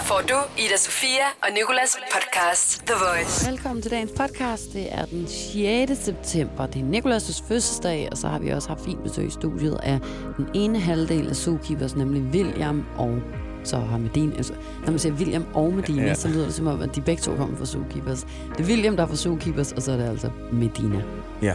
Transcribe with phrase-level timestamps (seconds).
[0.00, 3.50] Her får du Ida Sofia og Nikolas podcast The Voice.
[3.50, 4.72] Velkommen til dagens podcast.
[4.72, 6.04] Det er den 6.
[6.04, 6.66] september.
[6.66, 10.00] Det er Nikolas' fødselsdag, og så har vi også haft fint besøg i studiet af
[10.36, 13.18] den ene halvdel af Zookeepers, nemlig William og
[13.64, 14.36] så har Medina.
[14.36, 14.52] Altså,
[14.84, 16.14] når man siger William og Medina, ja.
[16.14, 18.26] Så lyder det som om, at de begge to kommer fra Zookeepers.
[18.56, 21.02] Det er William, der er fra Zookeepers, og så er det altså Medina.
[21.42, 21.54] Ja.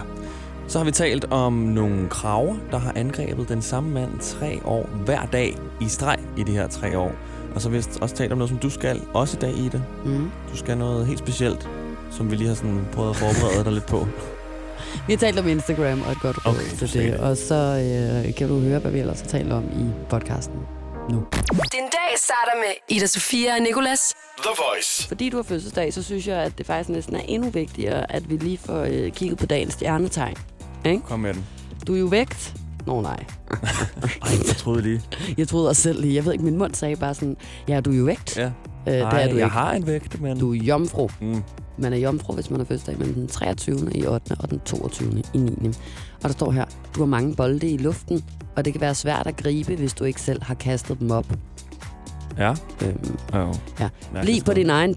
[0.68, 4.90] Så har vi talt om nogle kraver, der har angrebet den samme mand tre år
[5.06, 7.12] hver dag i streg i de her tre år.
[7.56, 9.82] Og så har vi også talt om noget, som du skal også i dag, Ida.
[10.06, 10.32] Mm.
[10.52, 11.70] Du skal noget helt specielt,
[12.12, 14.08] som vi lige har sådan prøvet at forberede dig lidt på.
[15.08, 17.20] Vi har talt om Instagram og et godt råd Okay, til det, sikkert.
[17.20, 17.56] og så
[18.26, 20.56] øh, kan du høre, hvad vi ellers har talt om i podcasten
[21.10, 21.26] nu.
[21.52, 24.14] Din dag starter med Ida Sofia og Nikolas.
[24.38, 25.08] The Voice.
[25.08, 28.30] Fordi du har fødselsdag, så synes jeg, at det faktisk næsten er endnu vigtigere, at
[28.30, 30.36] vi lige får øh, kigget på dagens stjernetegn.
[31.06, 31.46] Kom med den.
[31.88, 32.54] Du er jo vægt.
[32.88, 33.26] Nå nej.
[34.22, 35.02] Ej, jeg troede lige.
[35.38, 36.16] Jeg troede også selv lige.
[36.16, 38.38] Jeg ved ikke, min mund sagde bare sådan, ja, du er jo vægt.
[38.38, 38.46] Ja.
[38.88, 39.48] Øh, det Ej, er du jeg ikke.
[39.48, 40.40] har en vægt, men...
[40.40, 41.10] Du er jomfru.
[41.22, 41.44] Mm.
[41.78, 43.92] Man er jomfru, hvis man har fødselsdag mellem den 23.
[43.96, 44.36] i 8.
[44.40, 45.24] og den 22.
[45.34, 45.68] i 9.
[45.68, 45.74] Og
[46.24, 48.24] der står her, du har mange bolde i luften,
[48.56, 51.26] og det kan være svært at gribe, hvis du ikke selv har kastet dem op.
[52.38, 52.54] Ja.
[52.84, 53.18] Øhm.
[53.80, 53.90] Ja.
[54.22, 54.96] Bliv på din egen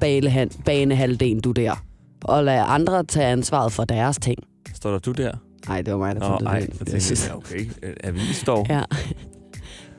[0.65, 1.83] banehalvdel, du der.
[2.25, 4.39] Og lad andre tage ansvaret for deres ting.
[4.75, 5.33] Står der du der?
[5.69, 7.01] Nej, det var mig, der Nå, fandt ej, det jeg ind.
[7.01, 7.67] tænkte, ja, okay.
[8.05, 8.67] Avis dog.
[8.69, 8.83] Ja.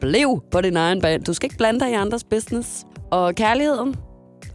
[0.02, 1.24] Bliv på din egen bane.
[1.24, 2.86] Du skal ikke blande dig i andres business.
[3.12, 3.96] Og kærligheden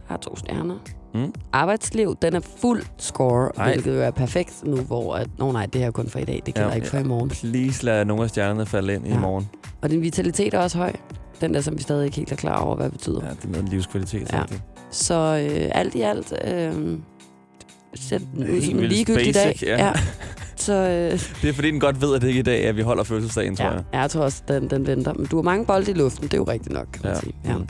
[0.07, 0.75] har to stjerner.
[1.13, 1.33] Mm.
[1.53, 3.71] Arbejdsliv, den er fuld score, Ej.
[3.71, 5.15] hvilket jo er perfekt nu, hvor...
[5.15, 6.41] At, Nå nej, det her er kun for i dag.
[6.45, 7.29] Det gælder Ja, ikke for i morgen.
[7.29, 9.15] Please lad nogle af stjernerne falde ind Ja.
[9.15, 9.47] i morgen.
[9.81, 10.93] Og din vitalitet er også høj.
[11.41, 13.25] Den der, som vi stadig ikke helt er klar over, hvad det betyder.
[13.25, 14.33] Ja, det er noget livskvalitet.
[14.33, 14.37] Ja.
[14.37, 14.43] Ja.
[14.91, 15.13] Så
[15.51, 16.33] øh, alt i alt...
[16.47, 16.97] Øh,
[17.95, 19.77] ser den ud som ligegyldig basic, dag.
[19.77, 19.91] ja.
[20.55, 22.75] Så øh, Det er fordi, den godt ved, at det ikke er i dag, at
[22.77, 23.83] vi holder fødselsdagen, tror ja, jeg.
[23.93, 25.13] jeg tror også, den, den venter.
[25.13, 27.19] Men du har mange bolde i luften, det er jo rigtigt nok, kan man Ja.
[27.19, 27.33] sige.
[27.45, 27.57] Ja.
[27.57, 27.67] Mm.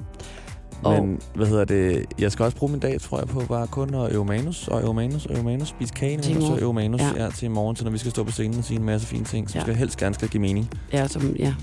[0.84, 2.06] Og- Men hvad hedder det?
[2.20, 4.82] Jeg skal også bruge min dag, tror jeg, på bare kun at øve manus, og
[4.84, 7.10] øve manus, og øve manus, spise kage, Til og så øve manus Ja.
[7.18, 7.24] ja.
[7.24, 9.08] Ja, til i morgen, så når vi skal stå på scenen og sige en masse
[9.08, 9.60] fine ting, som Ja.
[9.60, 9.64] ja.
[9.66, 10.70] skal helst gerne skal give mening.
[10.94, 11.54] Ja, som, ja,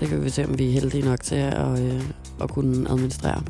[0.00, 2.02] det kan vi se, om vi er heldige nok til at, øh,
[2.42, 3.42] at kunne administrere.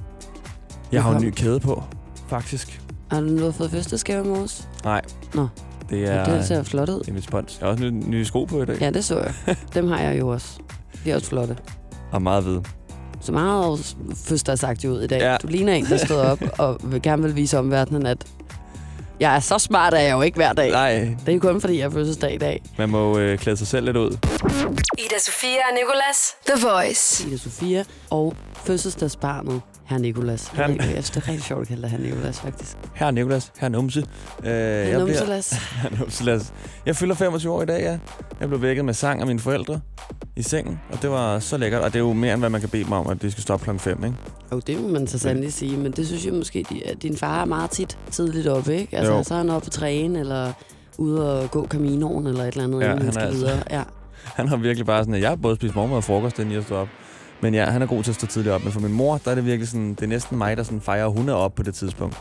[0.92, 1.82] Jeg har jo en ny kæde på,
[2.28, 2.81] faktisk.
[3.12, 4.68] Har du nu fået fødselsdagsgave i morges?
[4.84, 5.00] Nej.
[5.34, 5.48] Nå.
[5.90, 7.04] Det Ja, er det ser flot ud.
[7.08, 7.56] en respons.
[7.60, 8.84] Jeg har også nye, nye sko på i dag, ja.
[8.84, 9.56] Ja, det så jeg.
[9.74, 10.46] Dem har jeg jo også.
[11.04, 11.56] De er også flotte.
[12.12, 12.62] og meget hvide.
[13.20, 15.20] Så meget fødselsdagsagtigt ud i dag.
[15.20, 15.36] Ja.
[15.42, 18.26] Du ligner en, der stod op og vil gerne vil vise omverdenen, at
[19.20, 20.70] jeg er så smart, at jeg jo ikke hver dag.
[20.70, 22.62] Nej, Det er kun fordi, jeg har fødselsdag i dag.
[22.78, 24.10] man må øh, klæde sig selv lidt ud.
[24.98, 27.28] Ida Sofia og Nikolas The Voice.
[27.28, 30.52] Ida Sofia og fødselsdagsbarnet, herr Nikolas.
[30.56, 32.76] Jeg, ikke, jeg synes, det er rigtig sjovt at kalde dig herr Nikolas, faktisk.
[32.94, 34.00] Her er Nikolas, her er Numse.
[34.00, 34.06] Øh,
[34.46, 35.52] Herr Numselas.
[35.82, 36.52] Her er Numselas.
[36.86, 37.98] Jeg fylder 25 år i dag, ja.
[38.40, 39.80] Jeg blev vækket med sang af mine forældre
[40.36, 41.82] i sengen, og det var så lækkert.
[41.82, 43.42] Og det er jo mere, end hvad man kan bede mig om, at det skal
[43.42, 44.16] stoppe klokken 5, ikke?
[44.52, 47.40] Jo, det må man så sandelig sige, men det synes jeg måske, at din far
[47.40, 48.96] er meget tit tidligt oppe, ikke?
[48.96, 49.22] Altså, Jo.
[49.22, 50.52] så er han oppe på træne, eller
[50.98, 53.62] ude og gå Caminoen, eller et eller andet, Ja, inden han skal altså- videre.
[53.70, 53.82] Ja.
[54.36, 56.62] Han har virkelig bare sådan, at jeg har både spist morgenmad og frokost, inden jeg
[56.62, 56.88] stod op.
[57.42, 58.62] Men ja, han er god til at stå tidligt op.
[58.64, 60.80] Men for min mor, der er det virkelig sådan, det er næsten mig, der sådan
[60.80, 62.16] fejrer, at hun er op på det tidspunkt.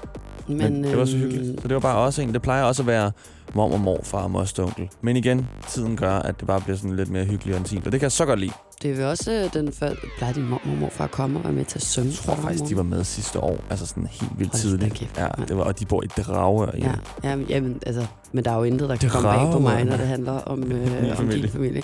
[0.47, 1.61] Men, Men det var så øhm, hyggeligt.
[1.61, 2.33] Så det var bare også en.
[2.33, 3.11] Det plejer også at være
[3.53, 4.89] mor og morfar og moster onkel.
[5.01, 7.85] Men igen, tiden gør, at det bare bliver sådan lidt mere hyggeligt og intimt.
[7.85, 8.51] Og det kan jeg så godt lide.
[8.81, 9.91] Det er jo også øh, den før...
[10.17, 12.07] Plejer din mor og morfar at komme og være med til at synge?
[12.07, 13.63] Jeg tror faktisk, de var med sidste år.
[13.69, 14.93] Altså sådan helt vildt Hold tidligt.
[14.93, 16.71] kæft, Ja, det var, og de bor i Dragør.
[16.77, 16.91] Ja,
[17.23, 19.83] ja men, jamen, altså, men der er jo intet, der kan komme bag på mig,
[19.85, 21.81] når det handler om, øh, om din familie.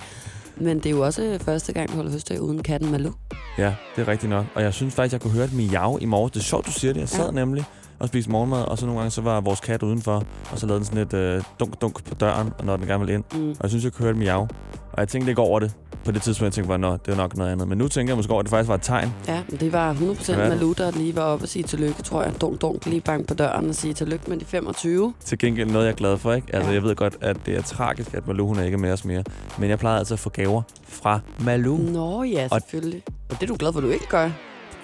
[0.62, 3.12] Men det er jo også første gang, du holder fødselsdag uden katten Malou.
[3.58, 4.46] Ja, det er rigtigt nok.
[4.56, 6.32] Og jeg synes faktisk, jeg kunne høre et miau i morges.
[6.32, 7.00] Det er sjovt, du siger det.
[7.00, 7.32] Jeg sad Ja.
[7.32, 7.64] nemlig
[8.00, 10.80] og spiste morgenmad, og så nogle gange så var vores kat udenfor, og så lavede
[10.80, 13.24] den sådan et øh, dunk-dunk på døren, og når den gerne ville ind.
[13.34, 13.50] Mm.
[13.50, 14.42] Og jeg synes, jeg kunne høre et miau.
[14.94, 15.74] Og jeg tænkte ikke over det
[16.08, 16.46] på det tidspunkt.
[16.46, 17.68] Jeg tænkte bare, nå, det er nok noget andet.
[17.68, 19.14] Men nu tænker jeg måske over, at det faktisk var et tegn.
[19.28, 20.50] Ja, men det var 100% Hvad er det?
[20.50, 22.42] Malou, der lige var oppe og sige tillykke, tror jeg.
[22.42, 25.14] Dunk, dunk, lige bank på døren og sige tillykke med de 25.
[25.26, 26.48] Til gengæld noget, jeg er glad for, ikke?
[26.56, 26.74] Altså, Ja.
[26.76, 29.24] jeg ved godt, at det er tragisk, at Malou hun er ikke med os mere.
[29.60, 31.78] Men jeg plejede altså at få gaver fra Malou.
[31.78, 33.04] Nå ja, Og- selvfølgelig.
[33.30, 34.30] Og det er du glad for, at du ikke gør.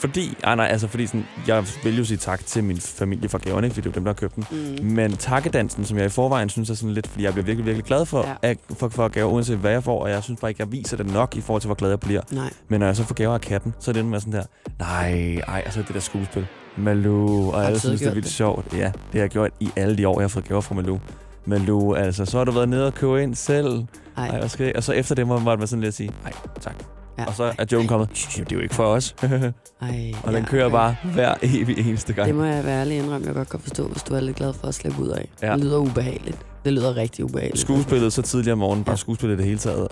[0.03, 3.38] Fordi, ah, nej, altså fordi sådan, jeg vil jo sige tak til min familie for
[3.38, 3.73] gaverne, ikke?
[3.73, 4.45] fordi det er dem, der har købt den.
[4.51, 4.85] Mm.
[4.85, 7.85] Men takkedansen, som jeg i forvejen synes er sådan lidt, fordi jeg bliver virkelig, virkelig
[7.85, 8.50] glad for, Ja.
[8.50, 10.97] at, for, for gaver, uanset hvad jeg får, og jeg synes bare ikke, jeg viser
[10.97, 12.21] det nok i forhold til, hvor glad jeg bliver.
[12.31, 12.50] Nej.
[12.67, 14.44] Men når jeg så får gaver af katten, så er det med sådan der,
[14.79, 16.47] nej, ej, altså det der skuespil.
[16.77, 18.33] Malou, og alle synes, det er vildt det?
[18.33, 18.73] sjovt.
[18.73, 20.99] Ja, det har jeg gjort i alle de år, jeg har fået gaver fra Malou.
[21.45, 23.83] Malou, altså, så har du været nede og købe ind selv.
[24.17, 24.27] Ej.
[24.27, 26.75] Ej, og, skal, og så efter det må man bare sådan lidt sige, nej, tak.
[27.18, 27.25] Ja.
[27.25, 29.15] Og så er joken kommet, "Jamen, det er jo ikke for os.
[29.21, 29.27] Ej,
[30.24, 30.71] og den ja, kører ej.
[30.71, 32.27] bare hver evig eneste gang.
[32.27, 34.54] Det må jeg være ærlig indrømme, jeg godt kan forstå, hvis du er lidt glad
[34.54, 35.30] for at slippe ud af.
[35.42, 35.51] Ja.
[35.51, 36.38] Det lyder ubehageligt.
[36.65, 37.60] Det lyder rigtig ubehageligt.
[37.62, 39.88] Skuespillet så tidligere om morgenen, bare skuespillet det hele taget.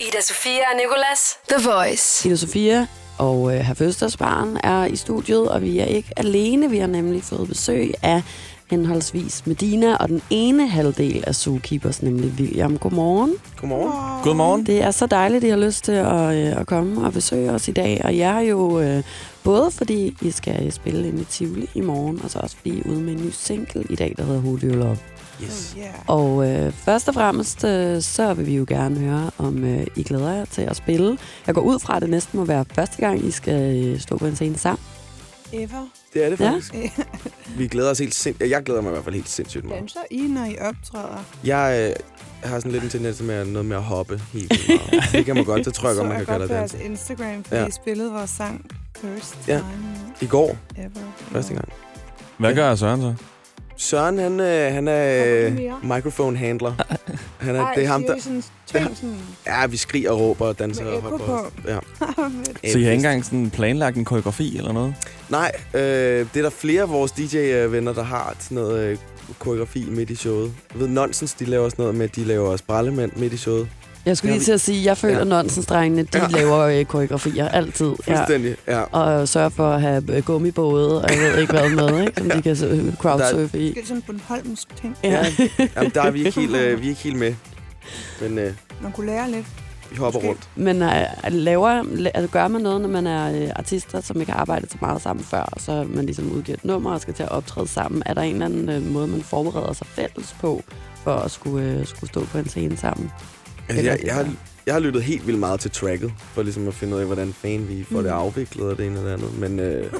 [0.00, 2.28] Ida Sofia og Nicolas, The Voice.
[2.28, 2.86] Ida Sofia
[3.18, 6.70] Og øh, her fødselsdagsbarn er i studiet, og vi er ikke alene.
[6.70, 8.22] Vi har nemlig fået besøg af
[8.70, 12.78] henholdsvis Medina og den ene halvdel af Zookeepers, nemlig William.
[12.78, 13.32] Godmorgen.
[13.60, 14.22] Godmorgen.
[14.24, 14.66] Godmorgen.
[14.66, 17.50] Det er så dejligt, at I har lyst til at, øh, at komme og besøge
[17.50, 18.00] os i dag.
[18.04, 19.02] Og jeg er jo øh,
[19.44, 22.78] både fordi, I skal spille ind i Tivoli i morgen, og så også fordi I
[22.78, 24.98] er ude med en ny single i dag, der hedder Hold Your Love.
[25.42, 25.74] Yes.
[25.76, 25.94] Oh, yeah.
[26.06, 30.02] Og øh, først og fremmest, øh, så vil vi jo gerne høre, om øh, I
[30.02, 31.18] glæder jer til at spille.
[31.46, 34.18] Jeg går ud fra, at det næsten må være første gang, I skal øh, stå
[34.18, 34.84] på en scene sammen.
[35.52, 35.97] Ever.
[36.14, 36.50] Det er det Ja.
[36.50, 36.74] faktisk.
[36.74, 36.90] Ja.
[37.56, 38.50] Vi glæder os helt sindssygt.
[38.50, 39.80] Jeg glæder mig i hvert fald helt sindssygt meget.
[39.80, 41.24] Danser I, når I optræder?
[41.44, 41.94] Jeg
[42.44, 45.04] øh, har sådan lidt en tendens med noget med at hoppe helt vildt meget.
[45.12, 45.64] det kan man godt.
[45.64, 46.74] Det tror jeg så godt, man kan jeg kalde godt det på dans.
[46.74, 47.66] jeres Instagram, fordi Ja.
[47.66, 48.66] I spillede vores sang
[49.00, 49.56] First Ja.
[49.58, 50.90] Time I går, Ever.
[51.32, 51.68] første gang.
[52.38, 53.14] Hvad gør Søren så?
[53.80, 56.72] Søren, han, øh, han er øh, microphone handler.
[57.38, 58.14] Han er, Ej, det er ham, der...
[58.20, 58.42] sådan.
[59.46, 61.18] Ja, vi skriger og råber og danser Med og hopper.
[61.26, 61.68] på.
[61.68, 61.78] Ja.
[62.72, 64.94] Så I har ikke engang sådan planlagt en koreografi eller noget?
[65.30, 68.98] Nej, øh, det er der flere af vores DJ-venner, der har sådan noget øh,
[69.38, 70.52] koreografi midt i showet.
[70.72, 73.68] Jeg ved, Nonsens, de laver sådan noget med, at de laver sprællemand midt i showet.
[74.08, 75.24] Jeg skulle Ja, lige til at sige, at jeg føler, Ja.
[75.24, 76.26] nonsensdrengene, de Ja.
[76.28, 77.92] laver øh, koreografier altid.
[78.08, 78.16] Ja.
[78.18, 78.80] Fuldstændig, ja.
[78.80, 82.12] Og sørger for at have øh, gummibåde, og jeg ved ikke hvad med, ikke?
[82.16, 83.68] som de kan øh, crowdsurfe i.
[83.68, 84.96] Det er sådan en Bornholmsk ting.
[85.04, 85.26] Ja.
[85.76, 87.34] Jamen, der er vi ikke helt, øh, vi er ikke helt med.
[88.22, 88.52] Men øh,
[88.82, 89.46] Man kunne lære lidt.
[89.90, 90.28] vi hopper Måske.
[90.28, 90.48] rundt.
[90.56, 90.90] Men øh,
[91.30, 94.70] laver, la- altså, gør man noget, når man er øh, artister, som ikke har arbejdet
[94.72, 97.28] så meget sammen før, og så man ligesom udgiver et nummer og skal til at
[97.30, 98.02] optræde sammen?
[98.06, 100.62] Er der en eller anden øh, måde, man forbereder sig fælles på,
[101.04, 103.10] for at skulle, øh, skulle stå på en scene sammen?
[103.68, 104.28] Altså, jeg, jeg, har,
[104.66, 107.34] jeg har lyttet helt vildt meget til tracket, for ligesom at finde ud af, hvordan
[107.42, 108.02] fanden vi får Mm.
[108.02, 109.38] det afviklet og det ene og det andet.
[109.38, 109.92] Men, øh,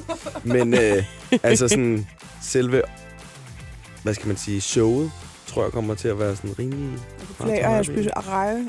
[0.43, 1.03] men øh,
[1.43, 2.07] altså sådan
[2.43, 2.81] selve,
[4.03, 5.11] hvad skal man sige, showet,
[5.47, 6.89] tror jeg kommer til at være sådan rimelig...
[7.37, 8.65] Beklager, jeg spiser reje.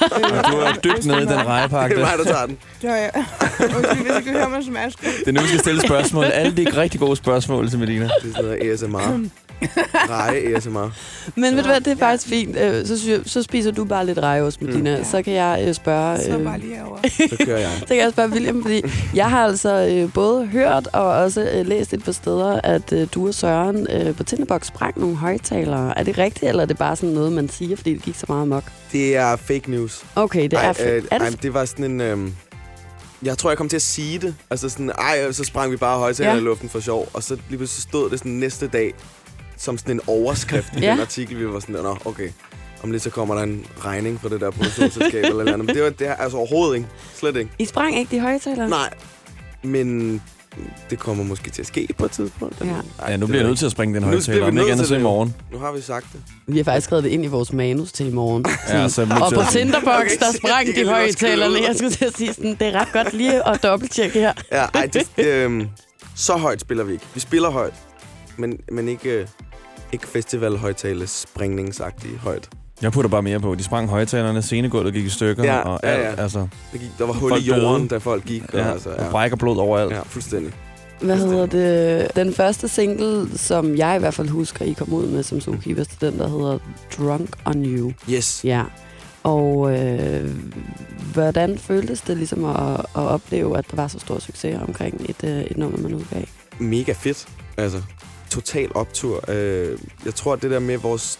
[0.00, 1.96] Og du er dybt nede i den rejepakke.
[1.96, 2.58] Det er mig, der tager den.
[2.82, 3.10] Det har jeg.
[3.76, 5.06] Undskyld, hvis ikke du hører mig som Aske.
[5.18, 6.24] Det er nu, vi skal stille spørgsmål.
[6.24, 8.04] Alle de rigtig gode spørgsmål til Melina.
[8.22, 9.28] Det er sådan noget ASMR.
[10.10, 10.90] Reje ASMR.
[11.40, 12.56] Men ved du hvad, det er faktisk fint.
[12.56, 14.98] Øh, så, så spiser du bare lidt rejeost, Medina.
[14.98, 15.04] Mm.
[15.04, 16.18] Så kan jeg øh, spørge...
[16.22, 17.08] Så øh, bare lige herovre.
[17.38, 17.70] Så kører jeg.
[17.80, 18.82] Så kan jeg spørge William, fordi
[19.14, 23.06] jeg har altså øh, både hørt og også øh, læst et par steder, at øh,
[23.14, 25.98] du og Søren øh, på Tinderbox sprang nogle højtalere.
[25.98, 28.26] Er det rigtigt, eller er det bare sådan noget, man siger, fordi det gik så
[28.28, 28.64] meget mok?
[28.92, 30.04] Det er fake news.
[30.14, 32.00] Okay, det er, øh, er det ej, det var sådan en...
[32.00, 32.18] Øh,
[33.22, 34.34] jeg tror, jeg kom til at sige det.
[34.50, 36.36] Altså sådan, ej, så sprang vi bare højtaler Ja.
[36.36, 37.08] i luften for sjov.
[37.12, 38.94] Og så lige pludselig stod det sådan næste dag,
[39.56, 40.90] som sådan en overskrift i Ja.
[40.92, 41.38] den artikel.
[41.38, 42.28] Vi var sådan, nå, okay.
[42.82, 45.66] Om lidt så kommer der en regning fra det der produktionsselskab eller noget andet.
[45.66, 46.88] Men det var det er altså overhovedet ikke.
[47.14, 47.50] Slet ikke.
[47.58, 48.68] I sprang ikke de højtalere?
[48.68, 48.90] Nej.
[49.62, 50.22] Men
[50.90, 52.56] det kommer måske til at ske på et tidspunkt.
[52.60, 52.66] Ja.
[53.02, 54.38] Ej, Ja, nu bliver jeg nødt til at springe den højtaler.
[54.38, 55.34] vi Om ikke nødt andet til i morgen.
[55.52, 56.20] Nu har vi sagt det.
[56.46, 58.44] Vi har faktisk skrevet det ind i vores manus til i morgen.
[58.68, 61.56] Ja, så er og på Tinderbox, der sprang de højtalerne.
[61.68, 64.32] Jeg skulle til at sige sådan, det er ret godt lige at dobbelttjekke her.
[64.52, 65.66] Ja, ej, det, øh,
[66.14, 67.04] så højt spiller vi ikke.
[67.14, 67.74] Vi spiller højt,
[68.36, 69.26] men, men ikke, øh,
[69.92, 72.48] ikke festivalhøjtales springningsagtige højt.
[72.82, 73.54] Jeg putter bare mere på.
[73.54, 76.22] De sprang højtalerne, scenegulvet gik i stykker, Ja, og ja, alt, ja.
[76.22, 77.88] altså, Det gik, der var hul i jorden, døde.
[77.88, 78.42] da folk gik.
[78.52, 79.10] Og, ja, altså, og ja.
[79.10, 79.92] brækker blod overalt.
[79.92, 80.52] ja, fuldstændig.
[81.00, 82.16] Hvad hedder det?
[82.16, 85.86] Den første single, som jeg i hvert fald husker, I kom ud med som Zookeepers,
[85.88, 86.58] det den, der hedder
[86.98, 87.92] Drunk on You.
[88.10, 88.40] Yes.
[88.44, 88.62] Ja.
[89.22, 90.30] Og øh,
[91.12, 95.24] hvordan føltes det ligesom at, at opleve, at der var så stor succes omkring et,
[95.24, 96.22] øh, et nummer, man udgav?
[96.58, 97.28] Mega fedt.
[97.56, 97.82] Altså,
[98.30, 99.30] total optur.
[99.30, 101.18] Øh, jeg tror, at det der med vores,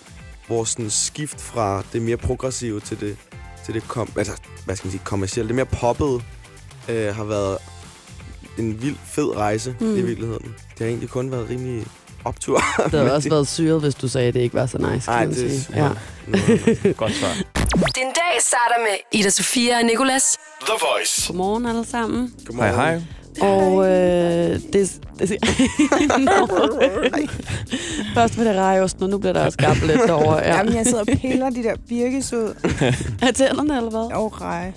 [0.49, 3.17] vores sådan, skift fra det mere progressive til det,
[3.65, 4.33] til det kom, altså,
[4.65, 6.23] hvad skal man sige, kommercielle, det mere poppet,
[6.89, 7.59] øh, har været
[8.59, 9.97] en vild fed rejse Mm.
[9.97, 10.45] i virkeligheden.
[10.45, 11.87] Det har egentlig kun været rimelig
[12.25, 12.63] optur.
[12.85, 15.15] Det havde også været syret, hvis du sagde, at det ikke var så nice, kan
[15.15, 15.77] Ej, man det sige.
[15.77, 15.85] Ja.
[15.85, 16.93] ja.
[17.03, 17.33] Godt svar.
[17.75, 20.37] Den dag starter med Ida Sofia og Nicolas.
[20.61, 21.27] The Voice.
[21.27, 22.35] Godmorgen alle sammen.
[22.59, 23.03] Hej, hej.
[23.41, 25.01] Og øh, det...
[25.19, 25.29] det.
[28.15, 30.37] Først var det rejosten, og nu bliver der også gabbel lidt over.
[30.37, 30.57] Ja.
[30.57, 32.55] Jamen, jeg sidder og piller de der birkes ud.
[33.29, 34.17] Er tænderne eller hvad?
[34.17, 34.73] Og reje.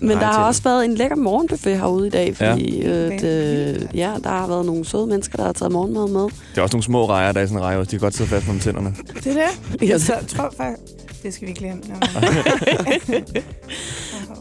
[0.00, 2.88] Men der har også været en lækker morgenbuffet herude i dag, fordi ja.
[2.88, 6.22] Øh, det, ja, der har været nogle søde mennesker, der har taget morgenmad med.
[6.22, 7.78] Det er også nogle små rejer, der er sådan en rejer.
[7.78, 8.94] De kan godt sidde fast på tænderne.
[9.14, 9.32] Det er
[9.80, 9.88] det.
[9.88, 10.82] Jeg tror faktisk...
[11.22, 11.82] Det skal vi ikke glemme.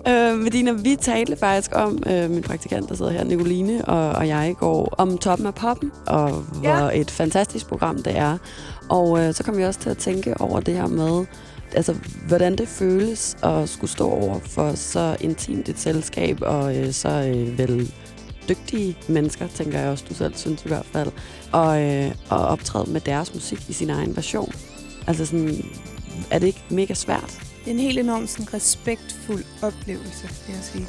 [0.07, 4.27] Øh, Medina, vi talte faktisk om, øh, min praktikant, der sidder her, Nicoline og, og
[4.27, 6.99] jeg i går, om Toppen af Poppen, og hvor Ja.
[7.01, 8.37] et fantastisk program det er.
[8.89, 11.25] Og øh, så kom vi også til at tænke over det her med,
[11.75, 11.95] altså,
[12.27, 17.09] hvordan det føles at skulle stå over for så intimt et selskab, og øh, så
[17.09, 17.91] øh, vel
[18.49, 21.09] dygtige mennesker, tænker jeg også, du selv synes i hvert fald,
[21.51, 24.51] og, øh, og optræde med deres musik i sin egen version.
[25.07, 25.65] Altså sådan,
[26.31, 30.63] er det ikke mega svært det er en helt enormt sådan, respektfuld oplevelse, vil jeg
[30.63, 30.87] sige.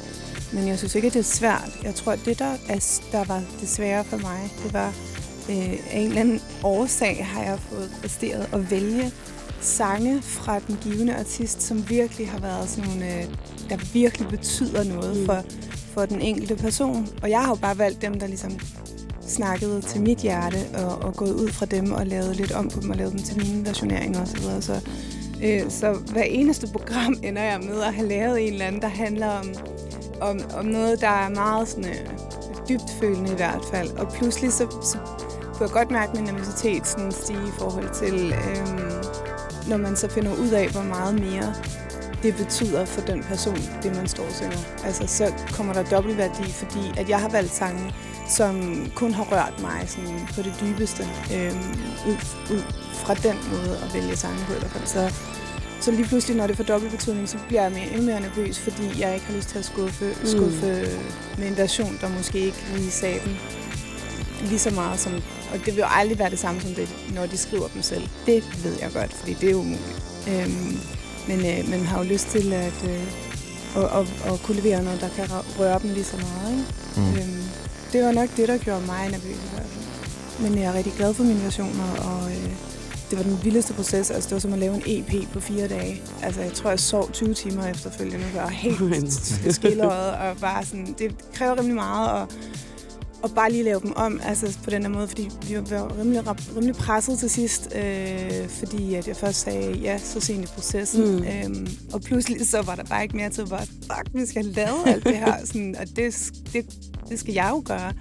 [0.53, 1.69] Men jeg synes ikke, at det er svært.
[1.83, 4.87] Jeg tror, at det, der, er, der var det svære for mig, det var,
[5.49, 5.55] øh,
[5.91, 9.11] af en eller anden årsag har jeg fået præsteret at vælge
[9.61, 13.23] sange fra den givende artist, som virkelig har været sådan nogle, øh,
[13.69, 15.25] der virkelig betyder noget Mm.
[15.25, 15.43] for,
[15.93, 17.07] for den enkelte person.
[17.21, 18.59] Og jeg har jo bare valgt dem, der ligesom
[19.27, 22.79] snakkede til mit hjerte, og, og gået ud fra dem og lavet lidt om på
[22.79, 24.37] dem, og lavet dem til mine versioneringer osv.
[24.37, 24.81] Så, så, øh,
[25.43, 28.87] Øh, så hver eneste program ender jeg med at have lavet en eller anden, der
[28.87, 29.45] handler om,
[30.21, 32.09] om, om noget, der er meget sådan, øh,
[32.69, 33.89] dybt følende i hvert fald.
[33.89, 34.97] Og pludselig så, så
[35.53, 40.09] kunne jeg godt mærke min nervøsitet sådan stige i forhold til, øh, når man så
[40.09, 41.53] finder ud af, hvor meget mere
[42.23, 44.85] det betyder for den person, det man står og synger.
[44.85, 47.93] Altså, så kommer der dobbeltværdi, fordi at jeg har valgt sange,
[48.29, 51.57] som kun har rørt mig sådan, på det dybeste, øhm,
[52.07, 52.17] ud,
[52.55, 52.61] ud
[52.93, 54.85] fra den måde at vælge sange på i hvert fald.
[54.87, 55.13] Så,
[55.81, 58.59] så lige pludselig, når det får dobbelt betydning, så bliver jeg mere, endnu mere nervøs,
[58.59, 60.27] fordi jeg ikke har lyst til at skuffe, Mm.
[60.27, 60.87] skuffe
[61.37, 63.37] med en version, der måske ikke lige sagde den
[64.41, 65.13] lige så meget som...
[65.53, 68.07] Og det vil jo aldrig være det samme som det, når de skriver dem selv.
[68.25, 70.01] Det ved jeg godt, fordi det er umuligt.
[70.27, 70.77] Øhm,
[71.27, 73.03] men øh, man har jo lyst til at, øh,
[73.75, 76.51] at, at, at kunne levere noget, der kan rø- røre dem lige så meget.
[76.57, 76.71] Ikke?
[77.11, 77.15] Mm.
[77.17, 77.43] Øhm,
[77.93, 80.49] det var nok det, der gjorde mig nervøs i hvert fald.
[80.49, 82.49] Men jeg er rigtig glad for mine versioner, og øh,
[83.09, 84.11] det var den vildeste proces.
[84.11, 86.01] Altså, det var som at lave en EP på fire dage.
[86.23, 88.25] Altså, jeg tror, jeg sov 20 timer efterfølgende.
[88.33, 89.13] Var helt
[89.55, 92.27] skilleret, og bare sådan, det kræver rimelig meget, og,
[93.23, 96.23] og bare lige lave dem om, altså på den her måde, fordi vi var rimelig,
[96.55, 101.15] rimelig presset til sidst, øh, fordi at jeg først sagde ja så sent i processen,
[101.15, 101.23] Mm.
[101.23, 104.87] øhm, og pludselig så var der bare ikke mere tid, bare, fuck, vi skal lave
[104.87, 106.65] alt det her, sådan, og det, det,
[107.09, 107.93] det skal jeg jo gøre.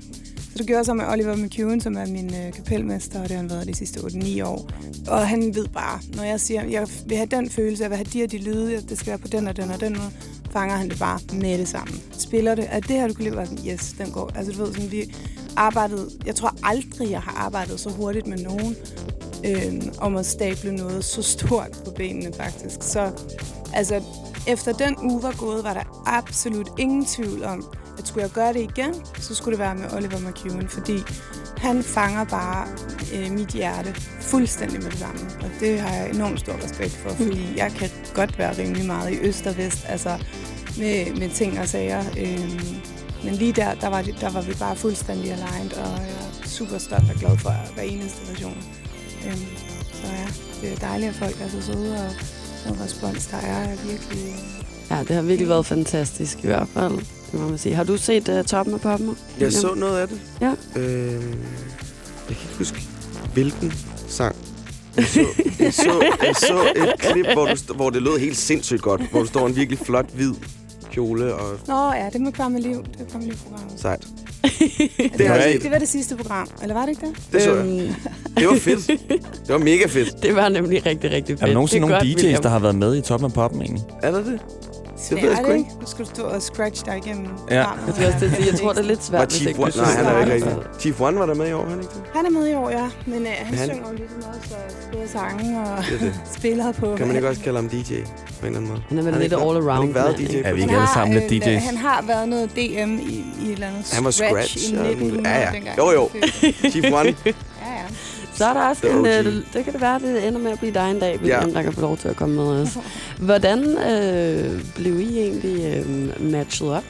[0.54, 3.30] Så det gjorde jeg så med Oliver McEwen, som er min øh, kapelmester, og det
[3.30, 4.70] har han været de sidste 8-9 år.
[5.08, 8.08] Og han ved bare, når jeg siger, jeg vil have den følelse, jeg vil have
[8.12, 10.10] de og de lyde, det skal være på den og den og den måde,
[10.50, 11.94] fanger han det bare med det samme.
[12.12, 14.30] Spiller det, at det her, du kan lide, var sådan, yes, den går.
[14.34, 15.14] Altså du ved, sådan, vi
[15.56, 18.76] arbejdede, jeg tror aldrig, jeg har arbejdet så hurtigt med nogen,
[19.44, 22.82] øh, om at stable noget så stort på benene faktisk.
[22.82, 23.10] Så
[23.74, 24.02] altså,
[24.46, 27.64] efter den uge var gået, var der absolut ingen tvivl om,
[27.98, 30.98] at skulle jeg gøre det igen, så skulle det være med Oliver McEwen, fordi
[31.56, 32.66] han fanger bare
[33.14, 35.20] øh, mit hjerte fuldstændig med det samme.
[35.40, 39.12] Og det har jeg enormt stor respekt for, fordi jeg kan godt være rimelig meget
[39.12, 40.18] i øst og vest, altså
[40.78, 42.04] med, med ting og sager.
[42.18, 42.62] Øh,
[43.24, 46.48] men lige der, der var, det, der var vi bare fuldstændig aligned, og jeg er
[46.48, 48.64] super stolt og glad for hver eneste version.
[49.26, 49.36] Øh,
[49.92, 50.26] så ja,
[50.60, 52.10] det er dejligt, at folk er så søde, og
[52.68, 54.34] den respons, der er, er virkelig...
[54.90, 57.13] Ja, det har virkelig været fantastisk i hvert fald.
[57.34, 57.74] Det må man sige.
[57.74, 59.16] Har du set uh, Toppen af Poppen?
[59.40, 60.20] Jeg så noget af det.
[60.40, 60.52] Ja.
[60.76, 61.20] Øh, jeg
[62.28, 62.82] kan ikke huske,
[63.34, 63.72] hvilken
[64.08, 64.36] sang.
[64.96, 65.20] Jeg så,
[65.60, 69.00] jeg så, jeg så et klip, hvor, du, hvor det lød helt sindssygt godt.
[69.10, 70.32] Hvor du står en virkelig flot, hvid
[70.92, 72.84] kjole og Nå ja, det må Kvarme Liv.
[72.92, 73.80] Det er Kvarme Liv-programmet.
[73.80, 74.06] sejt.
[75.18, 77.32] Det, har var, det var det sidste program, eller var det ikke det?
[77.32, 77.66] Det så jeg.
[77.66, 77.94] Øhm,
[78.38, 78.86] Det var fedt.
[79.46, 80.22] Det var mega fedt.
[80.22, 81.42] det var nemlig rigtig, rigtig fedt.
[81.42, 82.42] Er der nogensinde Det er nogle DJ's, William.
[82.42, 83.82] der har været med i Toppen af Poppen egentlig?
[84.02, 84.40] Er der det?
[85.10, 85.70] Det ved jeg sgu ikke.
[85.80, 87.64] Nu skal du stå og scratch dig igennem Ja.
[87.64, 87.86] programmet.
[87.86, 89.70] Jeg, tror også, det, jeg tror, det er lidt svært, Var hvis ikke One?
[89.70, 90.52] du Nej, han er ikke rigtig.
[90.80, 92.02] Chief One var der med i år, han ikke det?
[92.14, 92.88] Han er med i år, ja.
[93.06, 94.58] Men øh, han, Han- synger jo lidt med os og
[94.88, 96.14] skriver sange og Det det.
[96.38, 96.94] spiller på.
[96.96, 97.96] Kan man ikke også kalde ham DJ på en
[98.46, 98.82] eller anden måde?
[98.88, 99.64] Han er vel Han lidt all around.
[99.64, 100.42] Han har ikke været DJ ikke?
[100.48, 101.58] Er vi ikke alle sammen lidt øh, DJ's?
[101.66, 104.76] Han har været noget DM i, i et eller andet Han var scratch, scratch i
[104.76, 105.26] og alt muligt.
[105.26, 105.74] 1900 Ja, ja.
[105.78, 106.08] Jo, jo.
[106.70, 107.14] Chief One.
[108.34, 110.74] Så er der også en, øh, det kan det være, det ender med at blive
[110.74, 111.54] dig en dag, William, Ja.
[111.54, 112.78] der kan få lov til at komme med os.
[113.28, 116.84] Hvordan øh, blev I egentlig øh, matchet op,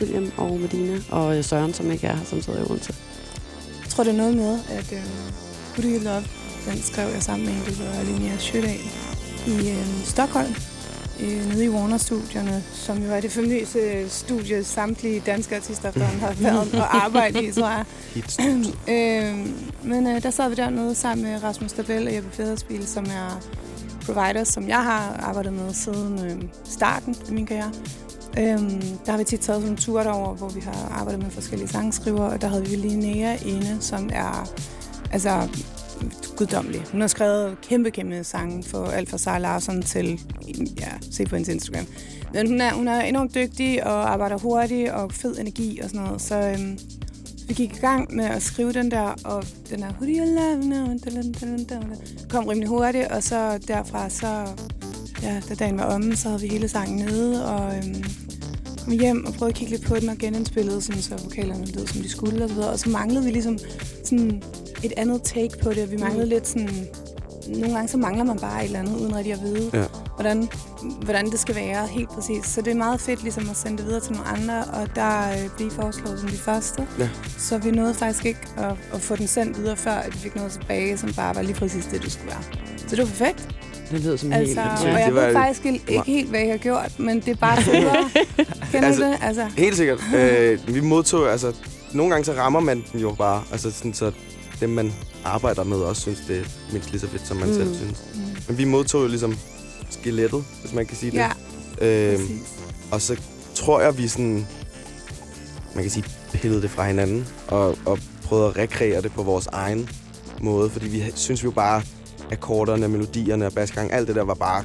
[0.00, 2.94] William og Medina, og øh, Søren, som ikke er her, som sidder i Odense?
[3.82, 4.98] Jeg tror, det er noget med, at øh,
[5.76, 6.22] Good You Love,
[6.70, 8.78] den skrev jeg sammen med en, der hedder Linnea Sjødal
[9.46, 10.54] i øh, Stockholm,
[11.20, 16.34] øh, nede i Warner-studierne, som jo er det famøse studie, samtlige danske artister før har
[16.38, 17.84] været og arbejdet i, tror jeg.
[18.96, 19.34] Øh,
[19.82, 23.40] men øh, der sad vi dernede sammen med Rasmus Stabel og Jeppe Federspil, som er
[24.06, 27.72] providers, som jeg har arbejdet med siden øh, starten af min karriere.
[28.38, 31.30] Øhm, der har vi tit taget sådan en tur derover, hvor vi har arbejdet med
[31.30, 34.50] forskellige sangskriver, og der havde vi Linnea inde, som er
[35.12, 35.48] altså
[36.36, 36.82] guddommelig.
[36.92, 40.20] Hun har skrevet kæmpe, kæmpe sange for alt fra Sarah Larsen til,
[40.80, 41.86] ja, se på hendes Instagram.
[42.32, 46.06] Men hun er, hun er enormt dygtig og arbejder hurtigt og fed energi og sådan
[46.06, 46.78] noget, så øhm,
[47.48, 50.24] vi gik i gang med at skrive den der, og den der, Who do you
[50.24, 50.86] love now?
[50.86, 51.96] Dun,
[52.28, 54.46] kom rimelig hurtigt, og så derfra, så,
[55.22, 58.04] ja, da dagen var omme, så havde vi hele sangen nede, og øhm,
[58.86, 61.86] kom hjem og prøvede at kigge lidt på den og genindspillede, sådan, så vokalerne lød,
[61.86, 62.70] som de skulle, og så videre.
[62.70, 63.58] Og så manglede vi ligesom
[64.04, 64.42] sådan
[64.82, 65.90] et andet take på det.
[65.90, 66.86] Vi manglede lidt sådan...
[67.48, 69.70] Nogle gange så mangler man bare et eller andet, uden rigtig at vide.
[69.74, 69.84] Ja.
[70.14, 70.48] hvordan,
[71.04, 72.44] hvordan det skal være helt præcis.
[72.44, 75.30] Så det er meget fedt ligesom at sende det videre til nogle andre, og der
[75.30, 76.86] øh, blev foreslået som de første.
[76.98, 77.08] Ja.
[77.38, 80.36] Så vi nåede faktisk ikke at, at få den sendt videre, før at vi fik
[80.36, 82.42] noget tilbage, som bare var lige præcis det, det skulle være.
[82.76, 83.55] Så det var perfekt.
[83.90, 84.80] Det lyder som Altså, helt...
[84.94, 87.28] og jeg det var- ved faktisk ikke, ikke helt, hvad jeg har gjort, men det
[87.28, 88.10] er bare federe.
[88.72, 89.18] Kender Altså, du det?
[89.22, 90.00] Altså, Helt sikkert.
[90.16, 91.52] øh, vi modtog, altså,
[91.92, 93.42] nogle gange så rammer man den jo bare.
[93.52, 94.12] Altså, sådan, så
[94.60, 94.92] dem, man
[95.24, 97.54] arbejder med, også synes, det er mindst lige så fedt, som man Mm.
[97.54, 97.60] mm.
[97.60, 98.02] selv synes.
[98.48, 99.36] Men vi modtog jo ligesom
[99.90, 101.18] skelettet, hvis man kan sige det.
[101.18, 101.28] ja,
[101.78, 102.30] præcis.
[102.90, 103.16] og så
[103.54, 104.46] tror jeg, vi sådan,
[105.74, 109.46] man kan sige, pillede det fra hinanden, og, og prøvede at rekreere det på vores
[109.46, 109.88] egen
[110.40, 111.82] måde, fordi vi synes jo bare,
[112.32, 114.64] akkorderne, melodierne og basgang, alt det der var bare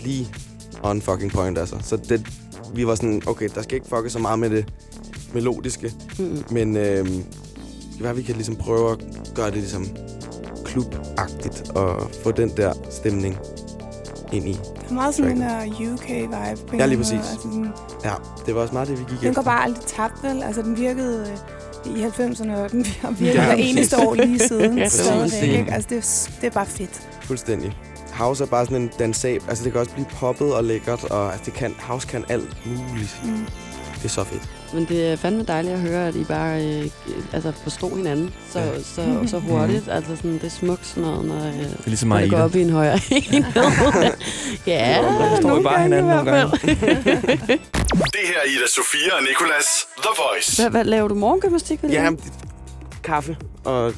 [0.00, 0.28] lige
[0.82, 1.76] on fucking point, altså.
[1.82, 2.26] Så det,
[2.74, 4.72] vi var sådan, okay, der skal ikke fucke så meget med det
[5.34, 6.44] melodiske, Mm.
[6.50, 7.24] men øhm,
[7.98, 8.98] det var, vi kan ligesom prøve at
[9.34, 9.86] gøre det ligesom
[10.64, 13.38] klubagtigt og få den der stemning
[14.32, 14.52] ind i.
[14.52, 15.42] Det er meget sådan en
[15.94, 17.12] UK-vibe Ja, lige præcis.
[17.12, 17.20] måde.
[17.20, 17.68] Altså, sådan,
[18.04, 18.12] Ja,
[18.46, 19.42] det var også meget det, vi gik den efter.
[19.42, 20.42] går bare aldrig tabt, vel?
[20.42, 21.36] Altså, den virkede øh,
[21.84, 24.76] i 90'erne, og den har virket Ja, hver eneste år lige siden.
[24.78, 25.42] Ja, ja, stadigvæk, præcis.
[25.42, 25.72] ikke?
[25.72, 27.00] Altså, det, er- det er bare fedt.
[27.22, 27.72] Fuldstændig.
[28.12, 29.42] House er bare sådan en dansab.
[29.48, 32.56] Altså, det kan også blive poppet og lækkert, og altså, det kan, house kan alt
[32.66, 33.20] muligt.
[33.24, 33.46] Mm.
[33.96, 34.42] Det er så fedt.
[34.74, 36.86] Men det er fandme dejligt at høre, at I bare øh,
[37.32, 38.78] altså forstod hinanden så, Ja.
[38.82, 39.88] så, så hurtigt.
[39.88, 42.28] Altså sådan, det er smukt sådan noget, når, øh, Det er ligesom når det i
[42.28, 42.94] går op i en højere
[43.32, 43.52] enhed.
[44.66, 47.58] ja, Der forstår vi nogle bare hinanden nogle hvert gange.
[48.04, 49.66] Det her er Ida Sofia og Nicolas
[49.98, 50.62] The Voice.
[50.62, 51.80] Hvad, hvad laver du morgengymnastik?
[51.82, 52.10] Ja,
[53.04, 53.92] kaffe og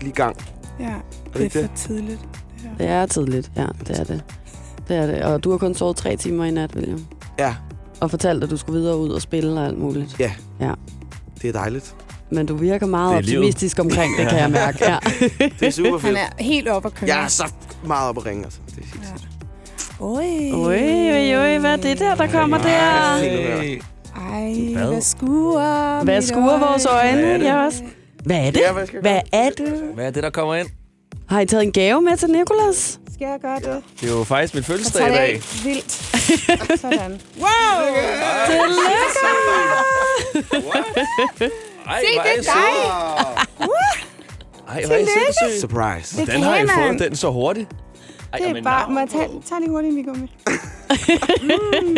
[0.00, 0.36] lige gang.
[0.80, 1.70] Ja, det det er det?
[1.70, 2.20] for tidligt.
[2.20, 2.76] Det her.
[2.78, 4.22] Det er tidligt, ja, det er det.
[4.88, 5.22] Det er det.
[5.22, 7.06] Og du har kun sovet tre timer i nat, William.
[7.38, 7.54] Ja,
[8.00, 10.18] Og fortalt, at du skulle videre ud og spille og alt muligt.
[11.42, 11.94] det er dejligt.
[12.30, 14.78] Men du virker meget er optimistisk omkring det, kan jeg mærke.
[14.84, 14.98] Ja.
[15.60, 16.18] Det er super Han fedt.
[16.18, 17.10] er helt oppe at køre.
[17.10, 17.52] Jeg er så
[17.84, 18.58] meget op at ringe, altså.
[18.66, 19.08] Det er helt Ja.
[20.00, 20.54] Sindssygt.
[20.54, 20.66] Oj.
[20.66, 22.68] Oj, oj, oj, hvad er det der, der kommer der?
[22.68, 24.86] Ej, Hvad?
[24.86, 27.20] hvad skuer Hvad skuer vores øjne?
[27.20, 27.44] Hvad er det?
[27.46, 27.82] Ja, også.
[28.24, 28.60] Hvad er det?
[28.60, 29.82] Ja, hvad jeg Hvad er det?
[29.94, 30.68] Hvad er det, der kommer ind?
[31.28, 32.98] Har I taget en gave med til Nikolas?
[33.14, 33.82] Skal jeg gøre det?
[34.00, 35.20] Det er jo faktisk min Jeg fødselsdag i dag.
[35.20, 35.40] af.
[35.64, 35.92] Vildt.
[36.80, 37.20] Sådan.
[41.86, 42.92] Ej, Se, det er søde.
[44.68, 45.60] Ej, hvor er I sindssygt.
[45.60, 46.16] Surprise.
[46.20, 47.68] Det Den har I kan fået den så hurtigt.
[48.32, 48.80] Ej, Det er bare...
[48.80, 50.28] navn Må jeg tage, tage lige hurtigt en med?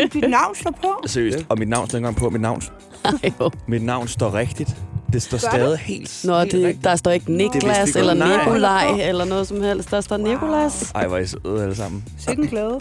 [0.05, 1.03] mm, dit navn står på.
[1.07, 1.39] Seriøst.
[1.39, 1.43] Ja.
[1.49, 2.31] Og mit navn står ikke engang på.
[2.31, 2.63] Mit navn,
[3.05, 3.51] Ej, jo.
[3.69, 4.77] mit navn står rigtigt.
[5.13, 6.85] Det står Gør stadig helt, Nå, helt det, rigtigt.
[6.85, 8.15] der står ikke Det Niklas vi eller.
[8.15, 8.37] Nej.
[8.45, 9.91] Nikolaj eller noget som helst.
[9.91, 10.93] Der står Nikolas.
[10.95, 12.05] Ej, hvor er I søde alle sammen.
[12.19, 12.79] Sikke en glæde.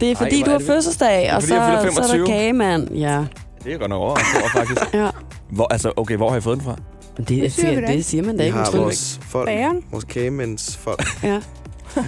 [0.00, 2.26] Det er fordi, hvor du har det fødselsdag, og så, så er der 25.
[2.26, 2.88] kagemand.
[2.94, 3.24] Ja.
[3.64, 4.94] Det er godt nok overrasket over, faktisk.
[5.02, 5.10] ja.
[5.50, 6.76] Hvor, altså, okay, hvor har I fået den fra?
[7.16, 8.02] Men det, Det siger vi det ikke.
[8.02, 8.58] siger man da Vi ikke.
[8.58, 8.78] har måske.
[8.78, 9.50] vores folk,
[9.90, 11.04] vores kagemænds folk.
[11.22, 11.40] Ja.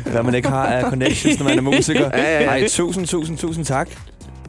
[0.06, 2.10] Hvad man ikke har af connections, når man er musiker.
[2.14, 2.46] Ja, ja, ja.
[2.48, 3.88] Ej, tusind, tusind, tusind tak.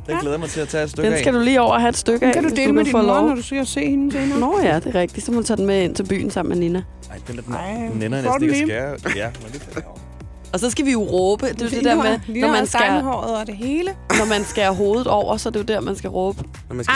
[0.07, 1.33] Det glæder mig til at tage et stykke Den skal af.
[1.33, 3.27] du lige over og have et stykke af, Kan du dele med din mor, lov.
[3.27, 4.39] når du skal se hende senere?
[4.39, 5.25] Nå ja, det er rigtigt.
[5.25, 6.83] Så må du tage den med ind til byen sammen med Nina.
[7.11, 9.13] Ej, den er den, Ej, den ender får næsten den ikke at skære.
[9.15, 9.83] Ja, men det
[10.53, 11.45] Og så skal vi jo råbe.
[11.47, 13.89] Det er jo det der med, når man, skal, og det hele.
[14.19, 16.43] når man skærer hovedet over, så er det jo der, man skal råbe.
[16.69, 16.95] Når man skal.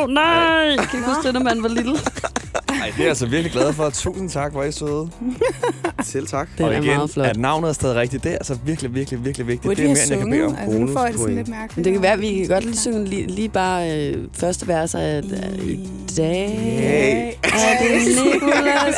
[0.00, 0.76] Au, nej!
[0.90, 1.92] Kan I huske det, når man var lille?
[2.80, 3.90] Ej, det er jeg altså virkelig glad for.
[3.90, 5.10] Tusind tak, hvor I søde.
[6.02, 6.48] Selv tak.
[6.60, 7.26] Og er igen, meget flot.
[7.26, 9.62] at navnet er stadig rigtigt, det er altså virkelig, virkelig, virkelig vigtigt.
[9.62, 10.56] Burde det er mere, end jeg kan bede om.
[10.58, 11.76] Altså, nu får jeg det sådan lidt mærkeligt.
[11.76, 14.68] Men det kan være, at vi kan godt lige synge lige, lige bare øh, første
[14.68, 16.50] vers af øh, i dag.
[16.50, 17.32] Hey.
[17.42, 18.96] Er det Nikolas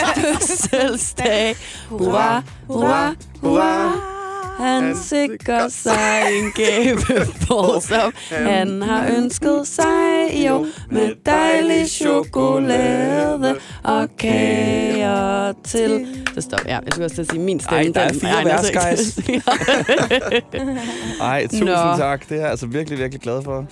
[0.71, 1.57] fødselsdag?
[1.89, 4.18] Hurra, hurra, hurra.
[4.59, 10.47] Han sikrer sig en gavebord, som han har ønsket sig.
[10.47, 16.07] Jo, med dejlig chokolade og kager til.
[16.35, 16.61] Så stop.
[16.67, 17.85] Ja, jeg skulle også til at sige, min stemme.
[17.85, 19.19] Ej, der er fire vers, guys.
[21.21, 21.97] Ej, tusind Nå.
[21.99, 22.29] tak.
[22.29, 23.67] Det er jeg altså virkelig, virkelig glad for.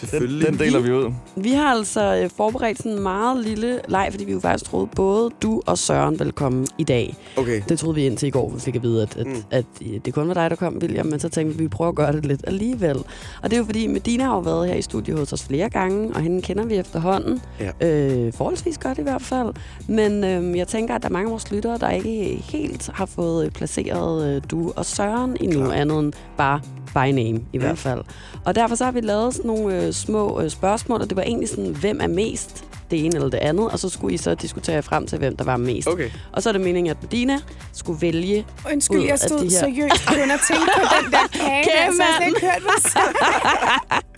[0.00, 0.46] Den, Selvfølgelig.
[0.48, 1.12] den deler vi ud.
[1.36, 4.86] Vi har altså øh, forberedt sådan en meget lille leg, fordi vi jo faktisk troede,
[4.96, 7.16] både du og Søren ville komme i dag.
[7.36, 7.62] Okay.
[7.68, 9.34] Det troede vi indtil i går, vi fik at vide, at, at, Mm.
[9.50, 11.06] at øh, det kun var dig, der kom, William.
[11.06, 12.96] Men så tænkte vi, at vi prøver at gøre det lidt alligevel.
[13.42, 15.68] Og det er jo fordi, Medina har jo været her i studiet hos os flere
[15.70, 17.42] gange, og hende kender vi efterhånden.
[17.80, 17.88] Ja.
[17.88, 19.48] Øh, forholdsvis godt i hvert fald.
[19.88, 23.06] Men øh, jeg tænker, at der er mange af vores lyttere, der ikke helt har
[23.06, 25.80] fået øh, placeret øh, du og Søren i noget Klart.
[25.80, 26.60] andet end bare
[26.94, 28.00] by name i hvert fald.
[28.44, 31.22] Og derfor så har vi lavet sådan nogle øh, små øh, spørgsmål, og det var
[31.22, 34.34] egentlig sådan, hvem er mest det ene eller det andet, og så skulle I så
[34.34, 35.88] diskutere frem til, hvem der var mest.
[35.88, 36.10] Okay.
[36.32, 37.38] Og så er det meningen, at Medina
[37.72, 38.46] skulle vælge...
[38.72, 41.64] Undskyld, ud jeg stod de her- seriøst kun og tænkte på den der kage.
[41.64, 44.00] der, så jeg har ikke hørt, hvad.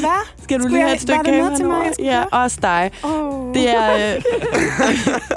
[0.00, 0.10] Hvad?
[0.42, 2.90] Skal du Skulle lige jeg- have et stykke kage til mig, Ja, også dig.
[3.02, 3.54] Oh.
[3.54, 3.94] Det er...
[4.16, 4.22] Øh,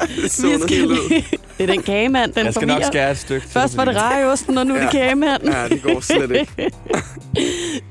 [0.07, 1.25] Det vi skal lige,
[1.57, 2.91] Det er den kagemand, den Jeg skal nok forvirrer.
[2.91, 3.47] skære et stykke.
[3.49, 4.91] Først var det rejeosten, og nu er det Ja.
[4.91, 5.49] kagemanden.
[5.51, 6.51] Ja, det går slet ikke.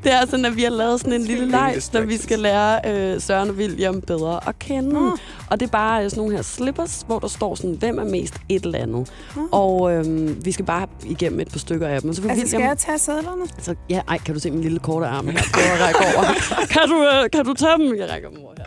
[0.05, 2.81] Det er sådan, at vi har lavet sådan en lille leg, så vi skal lære
[2.87, 4.93] øh, Søren og William bedre at kende.
[4.93, 5.17] Nå.
[5.51, 8.05] Og det er bare øh, sådan nogle her slippers, hvor der står sådan, hvem er
[8.05, 9.11] mest et eller andet.
[9.37, 9.49] Nå.
[9.53, 12.11] Og øh, vi skal bare igennem et par stykker af dem.
[12.11, 13.43] Og så Altså, skal jeg tage sædlerne?
[13.59, 15.39] Så, ja, ej, kan du se min lille korte arm her?
[15.53, 16.25] Prøv at række over.
[16.75, 17.99] kan, du, øh, kan du tage dem?
[17.99, 18.66] Jeg rækker dem over her.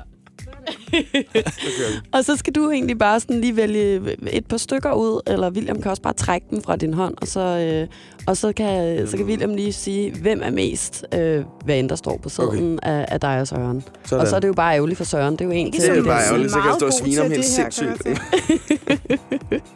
[2.13, 5.82] Og så skal du egentlig bare sådan lige vælge et par stykker ud, eller William
[5.82, 7.88] kan også bare trække dem fra din hånd, og så, øh,
[8.28, 11.95] og så, kan, så kan William lige sige, hvem er mest, øh, hvad end der
[11.95, 12.91] står på sædlen okay.
[12.91, 13.84] af, af dig og Søren.
[14.06, 14.21] Sådan.
[14.21, 15.34] Og så er det jo bare ærgerligt for Søren.
[15.34, 15.82] Det er jo en til.
[15.82, 17.45] det er som bare sådan ærgerligt, så kan jeg meget stå og svine om helt
[17.45, 18.06] sindssygt.
[18.06, 19.60] jeg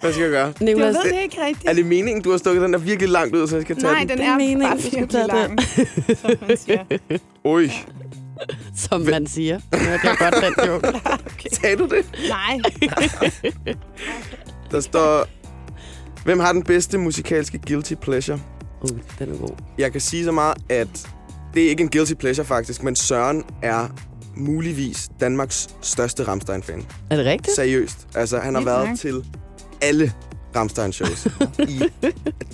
[0.00, 0.52] Hvad skal jeg gøre?
[0.60, 1.68] Nicolas, ved det ikke rigtigt.
[1.70, 3.92] Er det meningen, du har stukket den der virkelig langt ud, så jeg skal tage
[3.92, 4.08] Nej, den?
[4.08, 5.28] den Det er meningen, bare du virkelig den.
[5.28, 5.58] lang,
[6.20, 6.84] som man siger.
[7.44, 7.70] Ui,
[8.88, 9.60] som man siger.
[9.72, 9.78] Nu
[10.18, 11.00] godt den joke.
[11.60, 12.28] sagde du det?
[12.28, 12.58] Nej,
[14.70, 15.26] Der står...
[16.24, 18.40] Hvem har den bedste musikalske guilty pleasure?
[18.82, 19.56] Uh, den er god.
[19.78, 21.08] Jeg kan sige så meget, at
[21.54, 23.88] det er ikke en guilty pleasure faktisk, men Søren er
[24.36, 26.86] muligvis Danmarks største Ramstein-fan.
[27.10, 27.56] Er det rigtigt?
[27.56, 28.06] Seriøst.
[28.14, 28.98] Altså, han har Vildt været nok.
[28.98, 29.24] til
[29.82, 30.12] alle
[30.56, 31.26] Ramstein-shows
[31.68, 31.82] i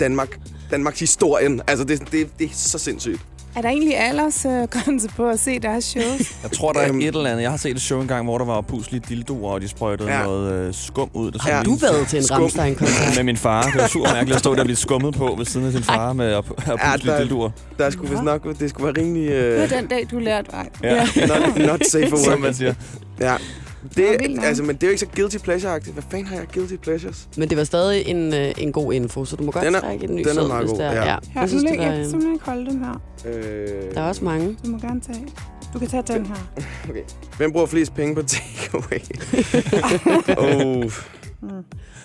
[0.01, 0.40] Danmark.
[0.70, 1.61] Danmarks historien.
[1.66, 3.20] Altså, det, det, det er så sindssygt.
[3.57, 6.33] Er der egentlig aldersgrænse på at se deres shows?
[6.42, 6.99] Jeg tror, der er Øhm.
[7.01, 7.42] et eller andet.
[7.42, 10.19] Jeg har set et show engang, hvor der var puslige dildoer, og de sprøjtede Ja.
[10.19, 10.25] ja.
[10.25, 11.31] noget øh, skum ud.
[11.31, 12.37] Der så Har du lignede- været til en Skum.
[12.37, 13.16] Rammstein-koncert?
[13.16, 13.62] med min far.
[13.62, 15.83] Det var super mærkeligt at stå der og blive skummet på ved siden af sin
[15.83, 17.51] far med at, at Ja, puslige der- dildoer.
[17.79, 18.59] Der skulle vist nok...
[18.61, 19.31] Det skulle være rimelig...
[19.31, 20.69] Det var den dag, du lærte vej.
[20.83, 22.40] Ja, not, not safe for som work.
[22.40, 22.75] man siger.
[23.21, 23.35] Ja.
[23.96, 24.44] Det, nok.
[24.44, 25.92] altså, men det er jo ikke så guilty pleasure-agtigt.
[25.92, 27.29] Hvad fanden har jeg guilty pleasures?
[27.37, 29.81] Men det var stadig en, øh, en god info, så du må godt Den er-
[29.81, 30.92] trække en ny den er meget god, det er.
[30.92, 31.05] ja.
[31.05, 31.16] ja.
[31.33, 33.01] Her, Jeg synes, det var, jeg kan simpelthen ikke holde dem her.
[33.27, 34.57] Øh, der er også mange.
[34.64, 35.27] Du må gerne tage.
[35.75, 36.62] Du kan tage den her.
[37.38, 38.99] Hvem bruger flest penge på takeaway?
[40.85, 40.90] oh.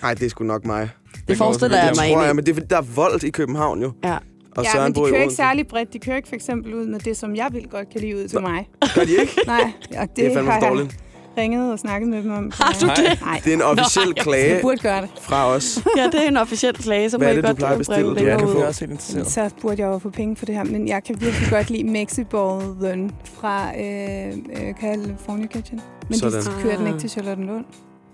[0.02, 0.88] Nej, det er sgu nok mig.
[1.28, 2.36] Det forestiller jeg Det mig tror jeg, egentlig.
[2.36, 3.92] men det er der er vold i København jo.
[4.04, 4.16] Ja.
[4.56, 5.92] Og ja, Søren men de kører ikke særlig bredt.
[5.92, 8.28] De kører ikke for eksempel ud med det, som jeg vil godt kan lide ud
[8.28, 8.68] til mig.
[8.94, 9.32] Gør de ikke?
[9.46, 10.96] Nej, og det, Det er fandme har jeg dårligt.
[11.38, 12.52] Ringet og snakket med dem om.
[12.54, 13.18] Har du det?
[13.22, 15.10] Nej, Det er en officiel jeg klage burde gøre det.
[15.20, 15.82] fra os.
[15.96, 17.72] Ja, det er en officiel klage, så må Hvad er I det, du godt plejer
[17.72, 18.10] at bestille?
[18.10, 18.50] Det Ja, længere det ud.
[18.52, 19.30] kunne jeg også interesseret.
[19.30, 20.64] Så burde jeg jo få penge for det her.
[20.64, 25.80] Men jeg kan virkelig godt lide Mexiballen fra øh, øh, California Kitchen.
[26.08, 26.40] Men Sådan.
[26.40, 27.64] de kører den ikke til Charlottenlund.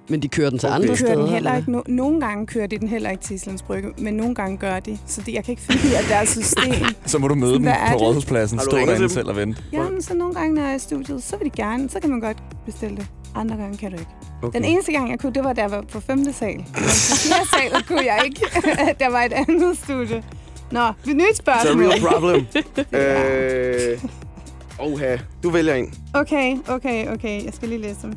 [0.08, 0.74] Men de kører den til Okay.
[0.74, 1.14] andre De kører steder.
[1.24, 1.78] den heller eller ikke.
[1.90, 4.80] No- nogle gange kører de den heller ikke til Islands Brygge, men nogle gange gør
[4.80, 4.98] de.
[5.06, 6.84] Så det, jeg kan ikke finde af deres system.
[7.06, 7.98] Så må du møde dem Hvad er på?
[7.98, 9.08] Rådhuspladsen, stå derinde dem?
[9.08, 9.62] selv og vente.
[9.72, 11.90] Ja, men så nogle gange, når jeg er i studiet, så vil de gerne.
[11.90, 13.06] Så kan man godt bestille det.
[13.34, 14.10] Andre gange kan du ikke.
[14.42, 14.58] Okay.
[14.58, 16.56] Den eneste gang, jeg kunne, det var, da jeg var på femte sal.
[16.56, 18.40] Men på fjerde sal kunne jeg ikke.
[19.04, 20.22] der var et andet studie.
[20.70, 21.84] Nå, et nyt It's a spørgsmål.
[21.86, 22.46] real problem.
[23.00, 25.94] øh, oha, du vælger en.
[26.14, 27.44] Okay, okay, okay.
[27.44, 28.12] Jeg skal lige læse dem.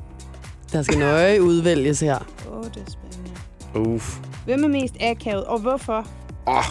[0.71, 2.17] Der skal nøje udvælges her.
[2.51, 3.91] Åh, oh, det er spændende.
[3.95, 4.17] Uff.
[4.45, 6.07] Hvem er mest akavet, og hvorfor?
[6.47, 6.63] Åh, oh,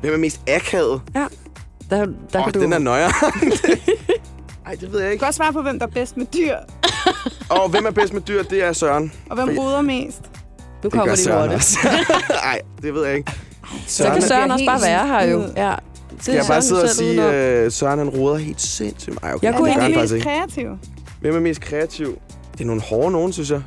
[0.00, 1.00] hvem er mest akavet?
[1.14, 1.26] Der,
[1.90, 2.60] der Åh, kan oh, du...
[2.60, 3.10] den er nøjere.
[4.66, 5.18] Ej, det ved jeg Du ikke.
[5.20, 6.56] kan også svare på, hvem der er bedst med dyr,
[7.50, 8.42] Og hvem er bedst med dyr?
[8.42, 9.12] Det er Søren.
[9.30, 10.20] og hvem ruder mest.
[10.22, 10.28] Nu
[10.82, 11.54] Det kommer gør de Søren lorte.
[11.54, 11.78] også.
[12.44, 13.32] Ej, det ved jeg ikke.
[13.86, 15.42] Så kan Søren også bare være her jo.
[15.56, 15.74] Ja.
[16.20, 17.34] Skal jeg bare sidde og sige, uh...
[17.34, 19.18] øh, Søren han roder helt sindssygt?
[19.22, 20.24] Ej, okay, Jeg det kunne gør Hvem er mest ikke.
[20.24, 20.68] kreativ?
[21.20, 22.18] Hvem er mest kreativ?
[22.54, 23.62] Det er nogle hårde nogen, synes jeg.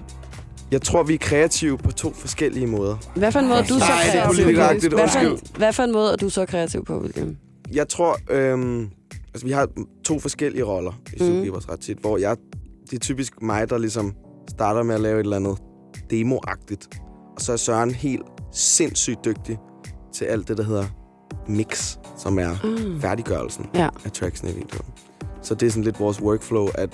[0.71, 2.95] Jeg tror, vi er kreative på to forskellige måder.
[3.15, 4.97] Hvad for en måde er du så Nej, det er kreativ politikeragtigt, på?
[4.97, 7.37] Hvad for, en, hvad for en måde er du så kreativ på, William?
[7.73, 8.89] Jeg tror, øhm,
[9.33, 9.67] altså vi har
[10.05, 11.27] to forskellige roller i Mhm.
[11.33, 12.35] Zookeepers ret tit, hvor jeg,
[12.89, 14.13] det er typisk mig, der ligesom
[14.49, 15.57] starter med at lave et eller andet
[16.09, 16.87] demoagtigt.
[17.35, 18.21] Og så er Søren helt
[18.53, 19.57] sindssygt dygtig
[20.13, 20.85] til alt det, der hedder
[21.47, 23.01] mix, som er Mm.
[23.01, 23.89] færdiggørelsen Ja.
[24.05, 24.85] af tracksene i videoen.
[25.41, 26.89] Så det er sådan lidt vores workflow, at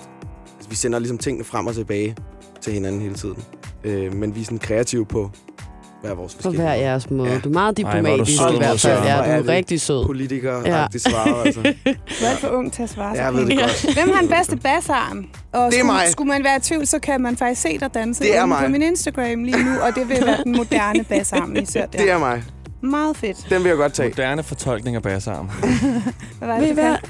[0.69, 2.15] vi sender ligesom tingene frem og tilbage
[2.61, 3.43] til hinanden hele tiden.
[3.83, 5.31] Øh, men vi er sådan kreative på
[6.01, 6.81] hver vores På forskellige hver måder.
[6.89, 7.29] jeres måde.
[7.31, 7.39] Ja.
[7.39, 8.79] Du er meget Ej, hvor er du diplomatisk sød i hvert fald.
[8.79, 9.03] Søren.
[9.07, 10.05] Ja, Hvor du er er det rigtig sød.
[10.05, 11.61] Politiker-agtigt svaret, altså.
[12.19, 13.09] Du er alt for ung til at svare.
[13.23, 13.93] Jeg ved det godt.
[13.97, 15.17] Hvem har den bedste bassarm?
[15.17, 16.07] Og Det er skulle, mig.
[16.11, 18.47] skulle man være i tvivl, så kan man faktisk se dig danse Det er inde
[18.47, 18.63] mig.
[18.65, 21.97] på min Instagram lige nu, og det vil være den moderne bassarm, I ser der.
[21.99, 22.43] Det er mig.
[22.81, 23.45] Meget fedt.
[23.49, 24.09] Den vil jeg godt tage.
[24.09, 25.49] Moderne fortolkning af bassarm.
[26.39, 26.91] Hvad var Ved I det, du hvad?
[26.91, 27.07] kaldte,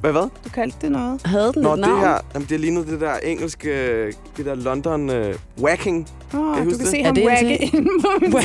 [0.00, 0.22] Hvad, hvad?
[0.44, 1.22] du kaldte det noget?
[1.26, 2.00] Havde den Nå, et det navn?
[2.00, 4.06] her, jamen, det lignede det der engelske,
[4.36, 5.16] det der London uh,
[5.62, 6.08] whacking.
[6.34, 6.88] Åh, jeg oh, du huske kan det?
[6.88, 7.74] se ham det ting?
[7.74, 8.32] inde på min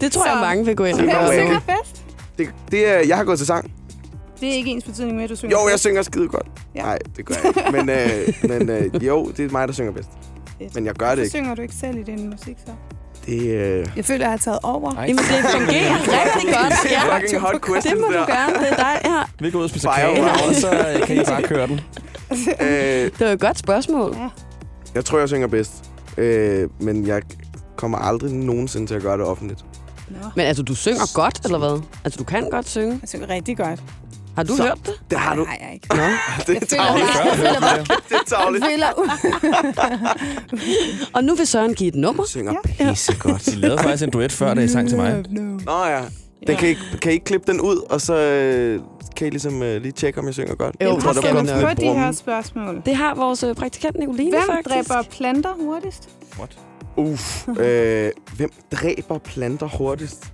[0.00, 1.32] Det tror jeg, Så- mange vil gå ind og Det Hvem gøre.
[1.32, 1.60] synger?
[2.38, 3.72] Det, det er, jeg har gået til sang.
[4.40, 5.82] Det er ikke ens betydning med, at du synger Jo, jeg bedst.
[5.82, 6.46] synger skide godt.
[6.74, 6.82] Ja.
[6.82, 7.72] Nej, det gør jeg ikke.
[7.72, 10.08] Men, øh, men øh, jo, det er mig, der synger bedst.
[10.74, 11.30] Men jeg gør det ikke.
[11.30, 12.72] synger du ikke selv i din musik, så?
[13.26, 14.94] Det øh, Jeg føler, jeg har taget over.
[14.96, 15.02] Ej.
[15.02, 16.90] Jamen, det fungerer rigtig godt.
[16.92, 18.54] Ja, fucking hot det questions må du gerne.
[18.54, 19.00] Det er dig.
[19.04, 19.22] Ja.
[19.40, 21.80] Vi går ud og spiser kage, og så øh, kan I bare køre den.
[22.60, 22.68] øh,
[23.18, 24.16] Det var et godt spørgsmål.
[24.94, 25.72] jeg tror, jeg synger bedst.
[26.16, 27.22] Øh, men jeg
[27.76, 29.64] kommer aldrig nogensinde til at gøre det offentligt.
[30.08, 30.16] Nå.
[30.36, 31.82] Men altså, du synger godt, eller hvad?
[32.04, 32.98] Altså, du kan godt synge.
[33.02, 33.80] Jeg synger rigtig godt.
[34.36, 34.94] Har du Så- hørt det?
[35.10, 35.44] Det har du.
[35.44, 35.88] Nej, jeg ikke.
[35.96, 36.02] Nå.
[36.46, 37.08] Det er tavligt.
[38.08, 38.64] Det er tavligt.
[41.12, 42.22] Og nu vil Søren give et nummer.
[42.22, 43.46] Du synger pisse godt.
[43.46, 45.24] De lavede faktisk en duet før, da I sang til mig.
[45.66, 46.00] Nå ja.
[46.46, 48.80] Den kan, I, kan I ikke klippe den ud, og så øh,
[49.16, 50.76] kan I ligesom øh, lige tjekke, om jeg synger godt?
[50.82, 52.82] Jo, jeg tror, der skal lidt på de her spørgsmål.
[52.86, 54.88] Det har vores øh, praktikant Nicoline Hvem faktisk.
[54.90, 56.08] dræber planter hurtigst?
[56.38, 56.56] What?
[56.96, 57.48] Uff.
[57.48, 60.32] Øh, hvem dræber planter hurtigst?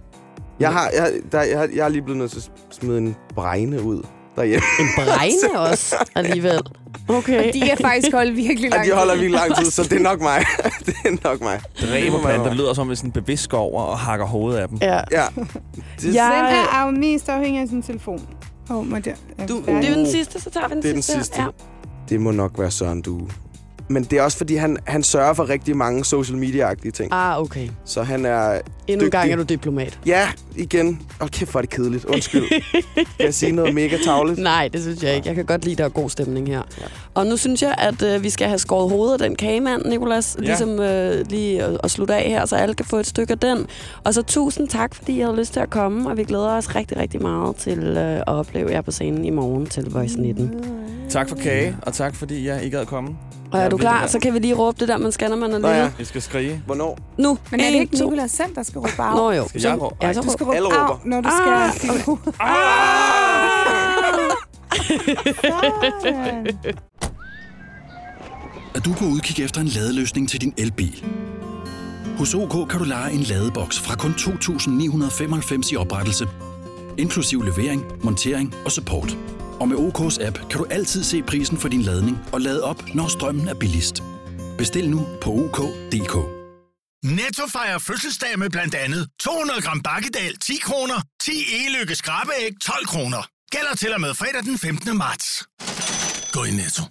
[0.60, 3.16] Jeg har, jeg, der, jeg, har- jeg er lige blevet nødt til at smide en
[3.34, 4.02] bregne ud
[4.36, 4.64] derhjemme.
[4.80, 6.60] En bregne også, alligevel.
[7.10, 7.52] Okay.
[7.52, 8.90] De kan faktisk holde virkelig Og langt.
[8.90, 10.44] de holder virkelig lang tid, så det er nok mig.
[10.86, 11.60] det er nok mig.
[11.80, 14.78] Dræber planter, det lyder som, hvis en bevidst går over og hakker hovedet af dem.
[14.80, 14.94] Ja.
[15.12, 15.24] Ja.
[16.00, 18.20] Det, Jeg- Den her er jo mest afhængig af sin telefon.
[18.70, 20.88] Åh, oh, må det er Du, det er den sidste, så tager vi den Det
[20.88, 21.20] er den sidste.
[21.24, 21.42] sidste.
[21.42, 21.46] Ja.
[22.08, 23.28] det må nok være Søren Due.
[23.90, 27.12] Men det er også, fordi han, han sørger for rigtig mange social media-agtige ting.
[27.12, 27.68] Ah, okay.
[27.84, 28.50] Så han er...
[28.52, 29.12] Endnu en Dygtig.
[29.12, 29.98] gang er du diplomat.
[30.06, 31.02] Ja, igen.
[31.22, 32.04] Åh, kæft, hvor er det kedeligt.
[32.04, 32.48] Undskyld.
[32.94, 34.38] kan jeg sige noget mega tavligt?
[34.38, 35.28] Nej, det synes jeg ikke.
[35.28, 36.62] Jeg kan godt lide, at der er god stemning her.
[36.80, 36.84] Ja.
[37.14, 40.36] Og nu synes jeg, at øh, vi skal have skåret hovedet af den kagemand, Nicolas.
[40.40, 40.44] Ja.
[40.46, 43.38] Ligesom øh, lige at, at slutte af her, så alle kan få et stykke af
[43.38, 43.66] den.
[44.04, 46.10] Og så tusind tak, fordi I havde lyst til at komme.
[46.10, 49.30] Og vi glæder os rigtig, rigtig meget til øh, at opleve jer på scenen i
[49.30, 50.54] morgen til Voice 19.
[51.08, 53.16] Tak for kage, og tak fordi jeg ikke gad komme.
[53.52, 54.06] Og er du klar?
[54.06, 55.82] Så kan vi lige råbe det der, man skal, når man er Nå lille.
[55.82, 55.90] ja.
[55.98, 56.62] Vi skal skrige.
[56.66, 56.98] Hvornår?
[57.18, 57.38] Nu.
[57.50, 58.04] Men er det En, ikke to.
[58.04, 59.16] Nicolas selv, der skal råbe af?
[59.16, 59.48] Nå jo.
[59.48, 59.96] Skal jeg råbe?
[60.02, 60.48] Ja, så Du skal råb.
[60.48, 61.00] råbe Alle af, råber.
[61.04, 61.72] når du Ah!
[61.74, 62.02] skal...
[65.34, 66.46] Sådan.
[68.74, 71.04] Er du på udkig efter en ladeløsning til din elbil?
[72.18, 76.26] Hos OK kan du lege en ladeboks fra kun 2.995 i oprettelse,
[76.98, 79.16] inklusiv levering, montering og support.
[79.60, 82.94] Og med OK's app kan du altid se prisen for din ladning og lade op,
[82.94, 84.02] når strømmen er billigst.
[84.58, 86.14] Bestil nu på OK.dk.
[87.04, 92.86] Netto fejrer fødselsdag med blandt andet 200 gram bakkedal 10 kroner, 10 e-lykke skrabeæg 12
[92.86, 93.28] kroner.
[93.50, 94.96] Gælder til og med fredag den 15.
[94.96, 95.44] marts.
[96.32, 96.82] Gå i Netto.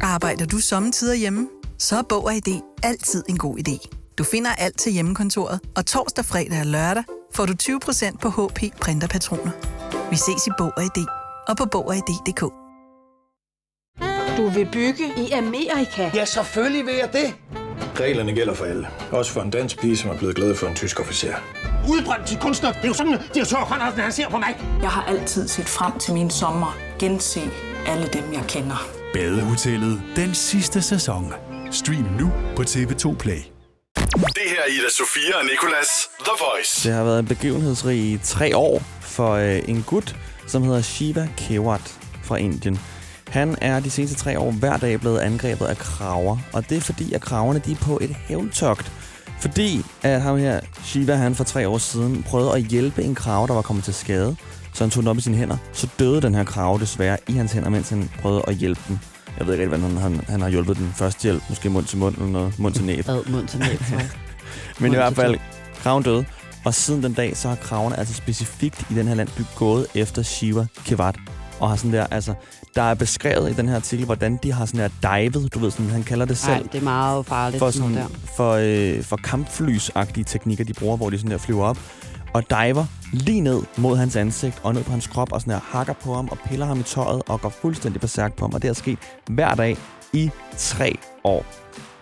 [0.00, 1.48] Arbejder du sommetider hjemme?
[1.78, 3.88] Så er Bog og ID altid en god idé.
[4.18, 8.80] Du finder alt til hjemmekontoret, og torsdag, fredag og lørdag får du 20% på HP
[8.80, 9.50] printerpatroner.
[10.10, 12.40] Vi ses i Bog og ID og på Bog og ID.dk.
[14.36, 16.10] Du vil bygge i Amerika?
[16.14, 17.34] Ja, selvfølgelig vil jeg det.
[18.00, 18.88] Reglerne gælder for alle.
[19.10, 21.34] Også for en dansk pige, som er blevet glad for en tysk officer.
[21.88, 22.72] Udbrændt til kunstner.
[22.72, 24.60] Det er jo sådan, at direktør Conradsen, han ser på mig.
[24.82, 26.76] Jeg har altid set frem til min sommer.
[26.98, 27.40] Gense
[27.86, 28.88] alle dem, jeg kender.
[29.14, 31.32] Badehotellet den sidste sæson.
[31.70, 33.38] Stream nu på TV2 Play.
[34.14, 35.88] Det her er Ida Sofia og Nicolas
[36.20, 36.88] The Voice.
[36.88, 41.98] Det har været en begivenhedsrig tre år for øh, en gut, som hedder Shiva Kewat
[42.22, 42.78] fra Indien.
[43.28, 46.80] Han er de seneste tre år hver dag blevet angrebet af kraver, og det er
[46.80, 48.92] fordi, at kraverne de er på et hævntogt.
[49.40, 53.46] Fordi at ham her, Shiva, han for tre år siden prøvede at hjælpe en krave,
[53.46, 54.36] der var kommet til skade.
[54.74, 55.56] Så han tog den op i sine hænder.
[55.72, 59.00] Så døde den her krave desværre i hans hænder, mens han prøvede at hjælpe den.
[59.38, 61.42] Jeg ved ikke rigtig, hvordan han, han har hjulpet den første hjælp.
[61.48, 62.58] Måske mund til mund eller noget.
[62.58, 63.08] Mund til næb.
[63.08, 63.80] Ad, mund til næb.
[63.90, 65.38] Men i Mund hvert til fald,
[65.82, 66.24] kraven døde.
[66.64, 70.22] Og siden den dag, så har kravene altså specifikt i den her landsby gået efter
[70.22, 71.16] Shiva Kevat.
[71.60, 72.34] Og har sådan der, altså,
[72.74, 75.70] der er beskrevet i den her artikel, hvordan de har sådan der divet, du ved,
[75.70, 77.58] sådan, han kalder det selv, Nej, det er meget farligt.
[77.58, 78.06] for, sådan der.
[78.36, 81.78] for, øh, for kampflysagtige teknikker, de bruger, hvor de sådan der flyver op
[82.34, 85.60] og diver lige ned mod hans ansigt og ned på hans krop og sådan der
[85.64, 88.54] hakker på ham og piller ham i tøjet og går fuldstændig berserk på ham.
[88.54, 88.98] Og det er sket
[89.30, 89.76] hver dag
[90.12, 91.44] i tre år.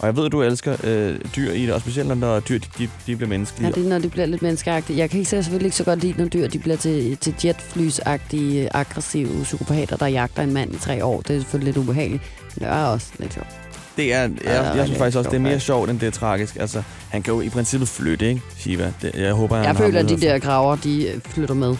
[0.00, 2.66] Og jeg ved, at du elsker øh, dyr i det, og specielt når dyr de,
[2.78, 3.66] de, de bliver menneskelige.
[3.68, 4.98] Ja, det er, når de bliver lidt menneskeagtige.
[4.98, 7.34] Jeg kan ikke se selvfølgelig ikke så godt lide, når dyr de bliver til, til
[7.44, 11.20] jetflysagtige, aggressive psykopater, der jagter en mand i tre år.
[11.20, 12.22] Det er selvfølgelig lidt ubehageligt.
[12.56, 13.48] Men det er også lidt sjovt.
[13.96, 16.06] Det er, jeg, Ja, jeg, jeg synes faktisk også, det er mere sjovt, end det
[16.06, 16.56] er tragisk.
[16.60, 18.92] Altså, han kan jo i princippet flytte, ikke, Shiva?
[19.02, 21.76] Det, jeg håber, han Jeg føler, at de der graver, de øh, flytter med.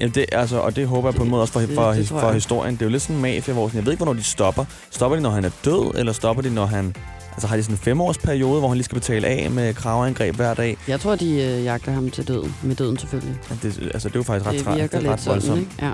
[0.00, 2.20] Ja, det, altså, og det håber jeg på en måde også for, for, det for
[2.20, 2.34] jeg.
[2.34, 2.74] historien.
[2.74, 4.64] Det er jo lidt sådan en mafia, hvor sådan, jeg ved ikke, hvornår de stopper.
[4.90, 6.94] Stopper de, når han er død, eller stopper de, når han...
[7.32, 10.54] Altså har de sådan en femårsperiode, hvor han lige skal betale af med kraveangreb hver
[10.54, 10.76] dag?
[10.88, 12.54] Jeg tror, de øh, jagter ham til døden.
[12.62, 13.36] Med døden selvfølgelig.
[13.50, 15.32] Ja, Det, altså, det er jo faktisk ret, det virker det er ret lidt sådan,
[15.32, 15.60] voldsomt.
[15.60, 15.72] ikke?
[15.82, 15.92] Ja.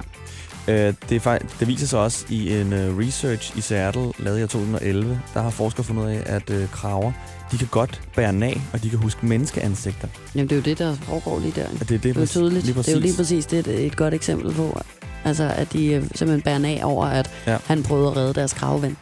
[0.88, 4.40] Øh, det, er det viser sig også i en uh, research i Seattle, lavet i
[4.42, 7.12] 2011, der har forskere fundet ud af, at uh, kraver,
[7.52, 10.08] de kan godt bære nag, og de kan huske menneskeansigter.
[10.34, 11.64] Jamen, det er jo det, der foregår lige der.
[11.64, 12.64] Og det, er det, Det er jo præcis- tydeligt.
[12.66, 13.46] Lige det er jo lige præcis.
[13.46, 14.80] præcis det, er et, et godt eksempel på.
[15.24, 17.52] Altså, at de øh, simpelthen bærer af over, at Ja.
[17.52, 17.58] ja.
[17.66, 18.96] han prøvede at redde deres kravven.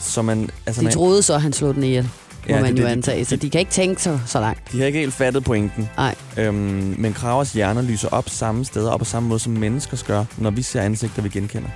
[0.00, 2.10] Så man, altså, De man- troede så, at han slog den ihjel, må
[2.48, 3.24] Ja, man det- jo det- antage.
[3.24, 4.72] Så de- de kan ikke tænke så, så langt.
[4.72, 5.88] De har ikke helt fattet pointen.
[5.96, 6.14] Nej.
[6.36, 10.24] Øhm, men kravers hjerner lyser op samme steder og på samme måde, som menneskers gør,
[10.38, 11.68] når vi ser ansigter, vi genkender.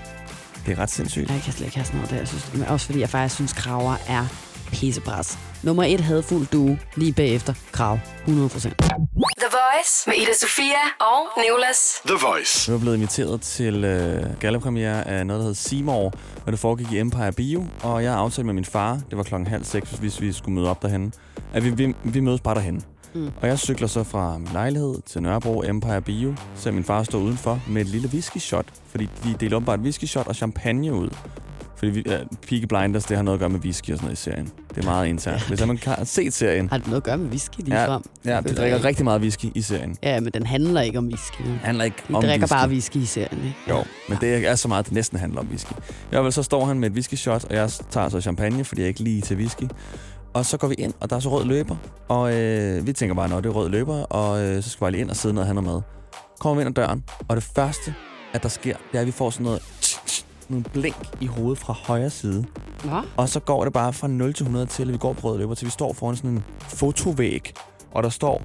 [0.66, 1.30] Det er ret sindssygt.
[1.30, 2.16] Jeg kan slet ikke have sådan noget der.
[2.16, 4.26] Jeg synes, men også fordi jeg faktisk synes, kraver er
[4.72, 5.38] pissepres.
[5.64, 8.29] Nummer et hadfuld duo, lige bagefter Krav, 100%.
[8.29, 11.79] The Voice med Ida Sofia og Nicolas.
[12.07, 12.70] The Voice.
[12.70, 16.12] Vi var blevet inviteret til øh, gallapremiere af noget, der hedder Seymour,
[16.46, 19.46] og det foregik i Empire Bio, og jeg aftalte med min far, det var klokken
[19.46, 21.12] halv seks, hvis vi skulle møde op derhen,
[21.53, 22.83] at vi, vi, vi mødes bare derhen.
[23.14, 23.31] Mm.
[23.40, 27.18] Og jeg cykler så fra min lejlighed til Nørrebro Empire Bio, så min far står
[27.18, 30.92] udenfor med et lille whisky shot, fordi de deler bare et whisky shot og champagne
[30.92, 31.11] ud.
[31.77, 34.18] Fordi vi, uh, Peaky Blinders, det har noget at gøre med whisky og sådan noget
[34.18, 34.53] i serien.
[34.74, 35.48] Det er meget internt.
[35.48, 36.68] Hvis man har set serien...
[36.68, 38.02] Har det noget at gøre med whisky lige Ja, frem?
[38.24, 39.96] ja, de drikker rigtig meget whisky i serien.
[40.02, 41.42] Ja, men den handler ikke om whisky.
[41.42, 42.52] Det handler ikke De om drikker whisky.
[42.54, 43.56] bare whisky i serien, ikke?
[43.68, 45.72] Jo, men det er så meget, at det næsten handler om whisky.
[46.12, 48.80] Ja, vel, så står han med et whisky shot, og jeg tager så champagne, fordi
[48.80, 49.64] jeg ikke lige til whisky.
[50.34, 51.76] Og så går vi ind, og der er så rød løber.
[52.08, 54.90] Og øh, vi tænker bare, når det er rød løber, og øh, så skal vi
[54.90, 55.80] lige ind og sidde ned og have noget mad.
[56.40, 57.94] Kommer vi ind ad døren, og det første,
[58.32, 59.62] at der sker, det er, at vi får sådan noget,
[60.50, 62.44] nogle blink i hovedet fra højre side.
[62.85, 63.00] Nå?
[63.16, 65.38] Og så går det bare fra 0 til 100 til, at vi går på rød
[65.38, 67.52] løber, til vi står foran sådan en fotovæg.
[67.92, 68.42] Og der står,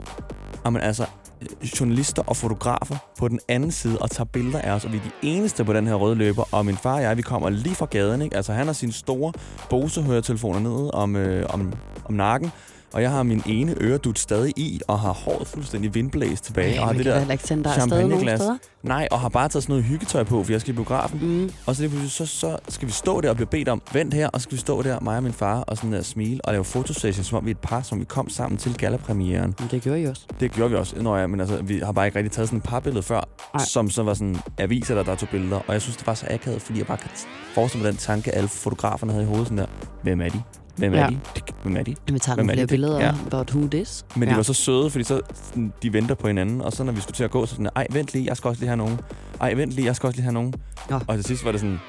[0.65, 1.05] jamen altså,
[1.41, 4.97] øh, journalister og fotografer på den anden side og tager billeder af os, og vi
[4.97, 6.43] er de eneste på den her røde løber.
[6.51, 8.35] Og min far og jeg, vi kommer lige fra gaden, ikke?
[8.35, 9.33] Altså, han har sine store
[9.69, 11.73] Bose-høretelefoner nede om, øh, om,
[12.05, 12.51] om nakken,
[12.93, 16.73] og jeg har min ene øredut stadig i, og har håret fuldstændig vindblæst tilbage.
[16.73, 18.41] Ej, og har det der nogen champagneglas.
[18.83, 21.19] Nej, og har bare taget sådan noget hyggetøj på, for jeg skal i biografen.
[21.21, 21.51] Mm.
[21.65, 24.27] Og så, pludselig, så, så skal vi stå der og blive bedt om, vent her,
[24.27, 26.53] og så skal vi stå der, mig og min far, og sådan der smile og
[26.53, 29.55] lave fotosession, som om vi er et par, som vi kom sammen til gallapremieren.
[29.59, 30.21] Men det gjorde I også.
[30.39, 32.57] Det gjorde vi også, når jeg, men altså, vi har bare ikke rigtig taget sådan
[32.57, 33.21] et par billeder før,
[33.53, 33.65] Nej.
[33.65, 35.59] som så var sådan aviser, der, der tog billeder.
[35.67, 37.09] Og jeg synes, det var så akavet, fordi jeg bare kan
[37.53, 39.65] forestille mig den tanke, alle fotograferne havde i hovedet sådan der.
[40.03, 40.41] Hvem er de?
[40.79, 41.07] Hvem er Ja.
[41.07, 41.19] de?
[41.63, 41.95] Hvem er de?
[42.05, 43.05] Men vi tager nogle er flere billeder Ja.
[43.05, 43.13] ja.
[43.27, 44.05] about who this.
[44.15, 44.35] Men de ja.
[44.35, 47.15] var så søde, fordi så sådan, de venter på hinanden, og så når vi skulle
[47.15, 48.99] til at gå, så sådan, ej, vent lige, jeg skal også lige have nogen.
[49.41, 50.53] Ej, vent lige, jeg skal også lige have nogen.
[50.89, 50.99] Nå.
[51.07, 51.79] Og til sidst var det sådan,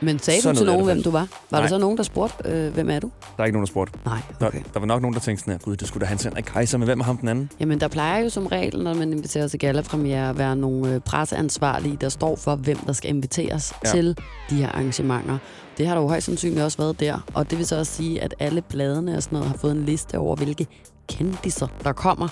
[0.00, 1.18] Men sagde Sådan du til nogen, hvem du var?
[1.50, 1.60] Var Nej.
[1.60, 3.10] der så nogen, der spurgte, øh, hvem er du?
[3.36, 3.98] der er ikke nogen, der spurgte.
[4.04, 4.60] Nej, Der, okay.
[4.74, 6.78] der var nok nogen, der tænkte sådan her, gud, det skulle da Hans Henrik Kaiser,
[6.78, 7.50] men hvem er ham den anden?
[7.60, 11.00] Jamen, der plejer jo som regel, når man inviterer til gallapremiere, at være nogle øh,
[11.00, 13.90] presseansvarlige, der står for, hvem der skal inviteres ja.
[13.90, 14.16] til
[14.50, 15.38] de her arrangementer.
[15.78, 17.18] Det har der jo højst sandsynligt også været der.
[17.34, 19.84] Og det vil så også sige, at alle bladene og sådan noget har fået en
[19.84, 20.66] liste over, hvilke
[21.08, 22.28] kendiser, der kommer.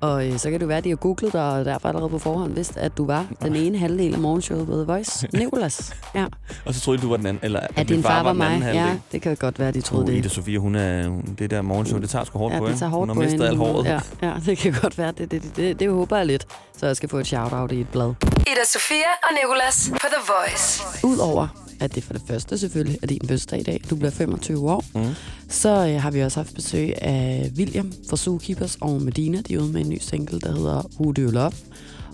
[0.00, 2.08] Og øh, så kan det jo være, at de har googlet dig, og derfor allerede
[2.10, 5.28] på forhånd vidst, at du var den ene halvdel af morgenshowet på The Voice.
[5.38, 5.92] Nicolas.
[6.14, 6.24] Ja.
[6.64, 8.58] Og så troede de, du var den anden, eller At din far var den anden
[8.58, 8.66] mig.
[8.68, 8.86] halvdel.
[8.86, 10.18] Ja, det kan godt være, de troede Uh, det.
[10.18, 12.78] Ida Sofia, hun er, hun- det der morgenshow, det tager sgu hårdt ja, på det
[12.78, 13.84] tager hårdt hun på har mistet alt håret.
[13.86, 15.12] Ja, ja, det kan godt være.
[15.18, 16.46] Det, det, det, det, det håber jeg lidt,
[16.78, 18.14] så jeg skal få et shout-out i et blad.
[18.40, 20.82] Ida Sofia og Nicolas på The Voice.
[21.04, 21.48] Udover
[21.80, 24.84] at det for det første selvfølgelig er din fødselsdag i dag, du bliver 25 år,
[24.94, 25.00] Mm.
[25.48, 29.40] så øh, har vi også haft besøg af William fra Zookeepers og Medina.
[29.40, 31.52] De er ude med en ny single, der hedder Who Do You Love,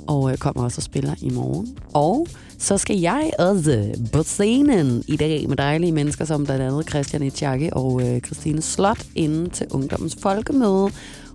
[0.06, 1.76] og øh, kommer også og spiller i morgen.
[1.92, 2.26] Og
[2.58, 7.22] så skal jeg også på scenen i dag med dejlige mennesker, som blandt andet Christian
[7.22, 10.88] Itchake og øh, Christine Slot, inden til Ungdommens Folkemøde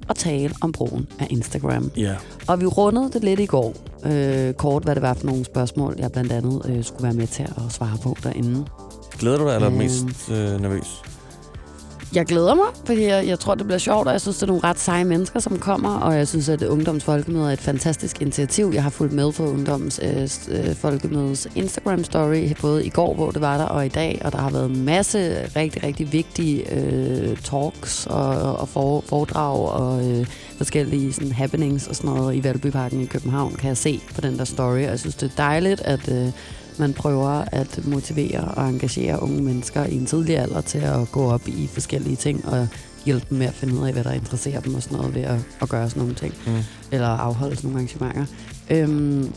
[0.09, 1.91] og tale om brugen af Instagram.
[1.97, 2.15] Ja.
[2.47, 3.73] Og vi rundede det lidt i går,
[4.05, 7.27] øh, kort hvad det var for nogle spørgsmål, jeg blandt andet øh, skulle være med
[7.27, 8.65] til at svare på derinde.
[9.19, 9.83] Glæder du dig, eller er du Øhm.
[9.83, 11.01] mest øh, nervøs?
[12.15, 14.47] Jeg glæder mig, fordi jeg, jeg tror, det bliver sjovt, og jeg synes, det er
[14.47, 18.21] nogle ret seje mennesker, som kommer, og jeg synes, at Ungdoms Folkemøde er et fantastisk
[18.21, 18.71] initiativ.
[18.73, 23.41] Jeg har fulgt med på Ungdoms øh, øh Folkemødes Instagram-story, både i går, hvor det
[23.41, 28.05] var der, og i dag, og der har været masse rigtig, rigtig vigtige øh, talks
[28.05, 33.05] og, og for, foredrag og øh, forskellige sådan, happenings og sådan noget i Valbyparken i
[33.05, 36.11] København, kan jeg se på den der story, og jeg synes, det er dejligt, at...
[36.11, 36.31] Øh,
[36.79, 41.31] man prøver at motivere og engagere unge mennesker i en tidlig alder til at gå
[41.31, 42.67] op i forskellige ting og
[43.05, 45.21] hjælpe dem med at finde ud af, hvad der interesserer dem og sådan noget ved
[45.21, 46.33] at, at gøre sådan nogle ting.
[46.47, 46.53] Mm.
[46.91, 48.25] Eller afholde sådan nogle arrangementer.
[48.69, 49.33] Øhm,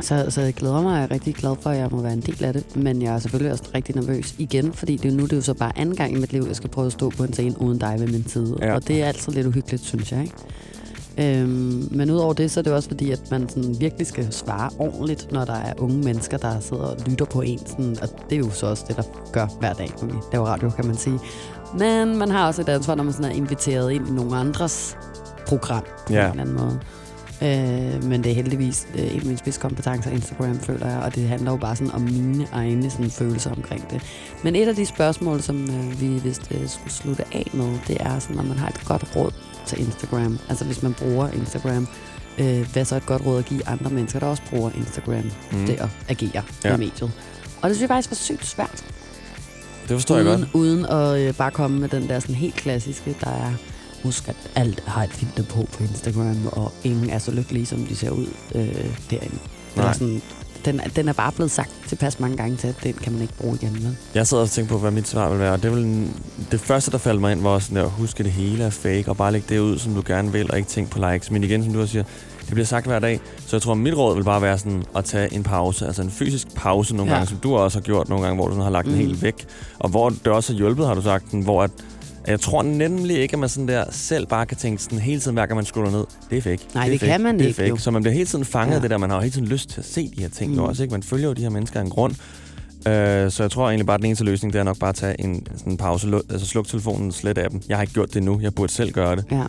[0.00, 2.20] så, så jeg glæder mig, jeg er rigtig glad for, at jeg må være en
[2.20, 2.76] del af det.
[2.76, 5.42] Men jeg er selvfølgelig også rigtig nervøs igen, fordi det er nu det er jo
[5.42, 7.60] så bare anden gang i mit liv, jeg skal prøve at stå på en scene
[7.60, 8.56] uden dig ved min side.
[8.60, 8.74] Ja.
[8.74, 10.22] Og det er altid lidt uhyggeligt, synes jeg.
[10.22, 10.34] Ikke?
[11.20, 14.70] Øhm, men udover det, så er det også fordi, at man sådan virkelig skal svare
[14.78, 17.58] ordentligt, når der er unge mennesker, der sidder og lytter på en.
[17.66, 19.02] Sådan, og det er jo så også det, der
[19.32, 21.18] gør hver dag, når vi laver radio, kan man sige.
[21.78, 24.96] Men man har også et ansvar, når man sådan er inviteret ind i nogle andres
[25.48, 26.24] program på Ja.
[26.24, 26.78] en eller anden måde.
[27.42, 31.28] Øh, men det er heldigvis øh, en af mine spidskompetencer, Instagram, føler jeg, og det
[31.28, 34.02] handler jo bare sådan om mine egne sådan, følelser omkring det.
[34.44, 37.96] Men et af de spørgsmål, som øh, vi vist øh, skulle slutte af med, det
[38.00, 39.30] er sådan, om man har et godt råd
[39.66, 40.38] til Instagram.
[40.48, 41.88] Altså hvis man bruger Instagram,
[42.38, 45.66] øh, hvad så et godt råd at give andre mennesker, der også bruger Instagram Mm.
[45.66, 46.74] til at agere Ja.
[46.74, 47.02] i mediet.
[47.62, 48.84] Og det synes jeg faktisk var sygt svært.
[49.88, 50.50] Det forstår jeg uden, godt.
[50.54, 53.52] Uden at øh, bare komme med den der sådan helt klassiske, der er
[54.02, 57.78] husk, at alt har et filter på på Instagram, og ingen er så lykkelige, som
[57.86, 58.64] de ser ud øh,
[59.10, 59.38] derinde.
[59.76, 59.84] Nej.
[59.84, 60.22] Eller sådan,
[60.66, 63.34] den, den er bare blevet sagt tilpas mange gange til, at den kan man ikke
[63.34, 63.74] bruge igen.
[63.74, 63.96] Vel?
[64.14, 65.52] Jeg sad og tænkte på, hvad mit svar vil være.
[65.52, 66.08] og Det, vil,
[66.50, 69.32] det første, der faldt mig ind, var sådan at det hele er fake, og bare
[69.32, 71.30] lægge det ud, som du gerne vil, og ikke tænke på likes.
[71.30, 72.04] Men igen, som du også siger,
[72.46, 73.20] det bliver sagt hver dag.
[73.46, 75.86] Så jeg tror, at mit råd vil bare være sådan at tage en pause.
[75.86, 77.16] Altså en fysisk pause nogle Ja.
[77.16, 78.92] gange, som du også har gjort nogle gange, hvor du sådan har lagt mm.
[78.92, 79.46] den helt væk.
[79.78, 81.70] Og hvor det også har hjulpet, har du sagt, den, hvor at
[82.26, 85.34] jeg tror nemlig ikke, at man sådan der selv bare kan tænke sådan hele tiden,
[85.34, 86.62] hver gang man scroller ned, det er fake.
[86.74, 87.68] Nej, det, det fake, kan man det er ikke, Fake.
[87.68, 87.76] jo.
[87.76, 88.74] Så man bliver hele tiden fanget Ja.
[88.74, 90.52] af det der, man har jo hele tiden lyst til at se de her ting
[90.52, 90.58] mm.
[90.58, 90.92] Også, ikke?
[90.92, 92.12] Man følger jo de her mennesker af en grund.
[92.86, 94.94] Øh, så jeg tror egentlig bare, at den eneste løsning, det er nok bare at
[94.94, 97.62] tage en, sådan en pause, altså sluk telefonen, slet appen.
[97.68, 99.24] Jeg har ikke gjort det nu, jeg burde selv gøre det.
[99.30, 99.42] Ja.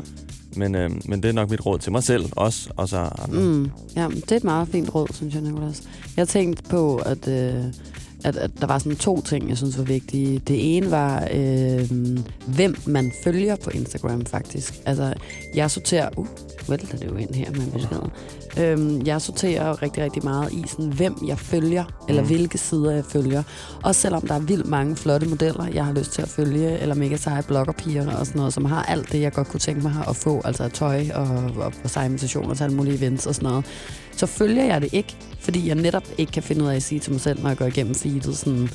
[0.56, 3.42] Men, øh, men det er nok mit råd til mig selv også, og så andre.
[3.42, 3.70] Mm.
[3.96, 5.84] Ja, det er et meget fint råd, synes jeg, Nicolas.
[6.18, 7.64] Jeg tænkte på, at, øh,
[8.28, 10.40] at, at der var sådan to ting, jeg synes var vigtige.
[10.48, 11.92] Det ene var, øh,
[12.48, 14.74] hvem man følger på Instagram, faktisk.
[14.86, 15.14] Altså,
[15.56, 16.10] jeg sorterer...
[16.18, 16.28] Uh,
[16.70, 18.10] vælter det jo ind her med beskeder.
[18.60, 22.28] Øhm, jeg sorterer rigtig, rigtig meget i, sådan, hvem jeg følger, eller Mm.
[22.28, 23.44] hvilke sider jeg følger.
[23.84, 26.96] Også selvom der er vildt mange flotte modeller, jeg har lyst til at følge, eller
[26.96, 29.94] mega seje bloggerpiger og sådan noget, som har alt det, jeg godt kunne tænke mig
[30.10, 33.50] at få, altså tøj og, og, og seje invitationer til alle mulige events og sådan
[33.50, 33.66] noget.
[34.18, 35.16] Så følger jeg det ikke,
[35.48, 37.58] fordi jeg netop ikke kan finde ud af at sige til mig selv, når jeg
[37.58, 38.70] går igennem feedet, sådan,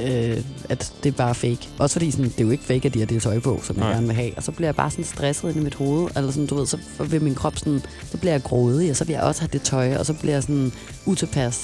[0.00, 1.68] øh, at det er bare fake.
[1.78, 3.76] Også fordi sådan, det er jo ikke fake, at de har det tøj på, som
[3.76, 3.92] jeg Nej.
[3.92, 4.32] gerne vil have.
[4.36, 6.08] Og så bliver jeg bare sådan stresset ind i mit hoved.
[6.16, 6.78] Eller sådan, du ved, så
[7.10, 9.62] vil min krop sådan, så bliver jeg grådig, og så vil jeg også have det
[9.62, 10.72] tøj, og så bliver jeg sådan
[11.06, 11.54] utilpas.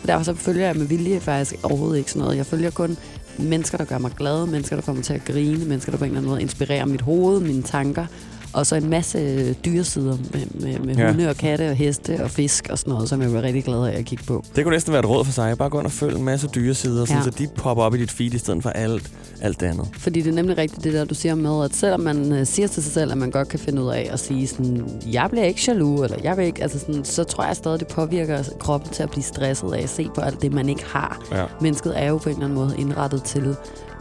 [0.00, 2.36] Så derfor så følger jeg med vilje faktisk overhovedet ikke sådan noget.
[2.36, 2.96] Jeg følger kun
[3.38, 6.04] mennesker, der gør mig glad, mennesker, der får mig til at grine, mennesker, der på
[6.04, 8.06] en eller anden måde inspirerer mit hoved, mine tanker.
[8.52, 11.10] Og så en masse dyresider med, med, med Ja.
[11.10, 13.78] hunde og katte og heste og fisk og sådan noget, som jeg bliver rigtig glad
[13.86, 14.44] af at kigge på.
[14.56, 15.58] Det kunne næsten være et råd for sig.
[15.58, 17.16] Bare gå ind og følg en masse dyresider, ja.
[17.16, 17.22] Ja.
[17.22, 19.88] så de popper op i dit feed i stedet for alt, alt det andet.
[19.98, 22.68] Fordi det er nemlig rigtigt det der, du siger med, at selvom man øh, siger
[22.68, 25.44] til sig selv, at man godt kan finde ud af at sige sådan, jeg bliver
[25.44, 28.90] ikke jaloux, eller jeg vil ikke, altså sådan, så tror jeg stadig, det påvirker kroppen
[28.92, 31.22] til at blive stresset af at se på alt det, man ikke har.
[31.32, 31.44] Ja.
[31.60, 33.56] Mennesket er jo på en eller anden måde indrettet til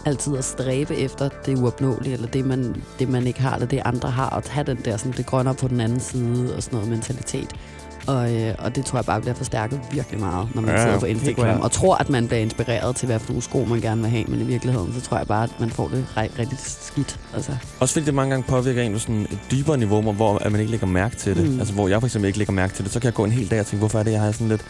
[0.06, 3.82] altid at stræbe efter det uopnåelige, eller det man, det, man ikke har, eller det
[3.86, 6.78] andre har, og have den der sådan, det grønne på den anden side, og sådan
[6.78, 7.50] noget mentalitet.
[8.08, 11.00] Og, øh, og det tror jeg bare bliver forstærket virkelig meget, når man Ja, sidder
[11.00, 14.02] på Instagram og tror, at man bliver inspireret til, hvad for nogle sko man gerne
[14.02, 16.58] vil have, men i virkeligheden, så tror jeg bare, at man får det ri- rigtig
[16.62, 17.20] skidt.
[17.36, 17.52] Altså.
[17.80, 20.62] Også fordi det mange gange påvirker en på sådan et dybere niveau, hvor- at man
[20.62, 21.52] ikke lægger mærke til det.
[21.52, 21.60] Mm.
[21.60, 23.32] Altså hvor jeg for eksempel ikke lægger mærke til det, så kan jeg gå en
[23.32, 24.62] hel dag og tænke, hvorfor er det, jeg har sådan lidt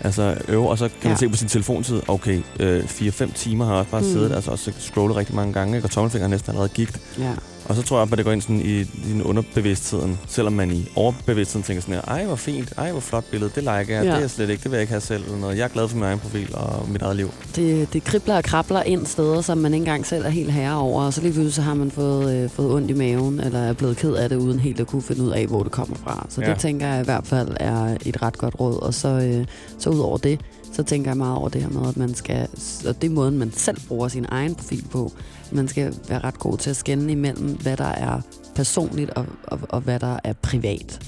[0.00, 1.16] altså øve, og så kan man Ja.
[1.16, 4.06] se på sin telefontid, okay, øh, 4-5 timer har jeg også bare mm.
[4.06, 5.86] Siddet, altså også scrollet rigtig mange gange, ikke?
[5.86, 7.00] og tommelfingeren er næsten allerede gigt.
[7.18, 7.32] Ja.
[7.64, 10.70] Og så tror jeg, at det går ind sådan i, i den underbevidstheden, selvom man
[10.70, 13.88] i overbevidstheden tænker sådan her, ej hvor fint, ej hvor flot billede, det liker jeg,
[13.88, 14.00] ja.
[14.00, 15.56] Det er jeg slet ikke, det vil jeg ikke have selv, eller noget.
[15.56, 17.30] Jeg er glad for min egen profil og mit eget liv.
[17.56, 20.76] Det, det kribler og krabler ind steder, som man ikke engang selv er helt herre
[20.76, 23.58] over, og så lige pludselig så har man fået, øh, fået ondt i maven, eller
[23.58, 25.96] er blevet ked af det, uden helt at kunne finde ud af, hvor det kommer
[25.96, 26.26] fra.
[26.28, 26.50] Så ja.
[26.50, 28.82] det tænker jeg i hvert fald er et ret godt råd.
[28.82, 29.46] Og så, øh,
[29.78, 30.40] så ud over det,
[30.74, 32.48] så tænker jeg meget over det her med, at man skal,
[32.86, 35.12] og det er måden, man selv bruger sin egen profil på,
[35.52, 38.20] man skal være ret god til at skænde imellem, hvad der er
[38.54, 41.00] personligt, og, og, og hvad der er privat.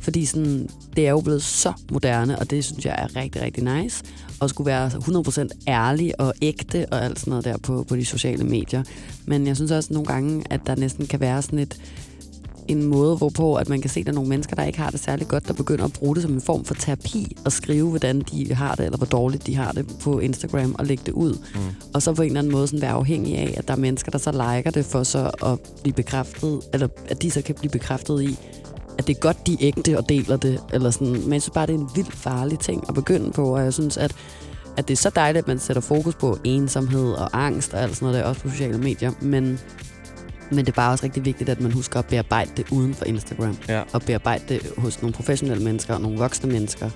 [0.00, 3.64] Fordi sådan, det er jo blevet så moderne, og det synes jeg er rigtig, rigtig
[3.64, 4.04] nice.
[4.40, 8.04] Og skulle være 100% ærlig og ægte og alt sådan noget der på, på de
[8.04, 8.82] sociale medier.
[9.26, 11.80] Men jeg synes også nogle gange, at der næsten kan være sådan et,
[12.68, 14.90] en måde, hvorpå at man kan se, at der er nogle mennesker, der ikke har
[14.90, 17.88] det særlig godt, der begynder at bruge det som en form for terapi og skrive,
[17.88, 21.12] hvordan de har det, eller hvor dårligt de har det på Instagram og lægge det
[21.12, 21.32] ud.
[21.54, 21.60] Mm.
[21.94, 24.10] Og så på en eller anden måde sådan være afhængig af, at der er mennesker,
[24.10, 27.70] der så liker det for så at blive bekræftet, eller at de så kan blive
[27.70, 28.38] bekræftet i,
[28.98, 30.60] at det er godt, de er ægte og deler det.
[30.72, 31.12] Eller sådan.
[31.12, 33.72] Men jeg synes bare, det er en vildt farlig ting at begynde på, og jeg
[33.72, 34.14] synes, at
[34.76, 37.96] at det er så dejligt, at man sætter fokus på ensomhed og angst og alt
[37.96, 39.12] sådan noget der, også på sociale medier.
[39.20, 39.58] Men,
[40.54, 43.04] men det er bare også rigtig vigtigt, at man husker at bearbejde det uden for
[43.04, 43.56] Instagram.
[43.68, 43.82] Ja.
[43.92, 46.90] Og bearbejde det hos nogle professionelle mennesker og nogle voksne mennesker.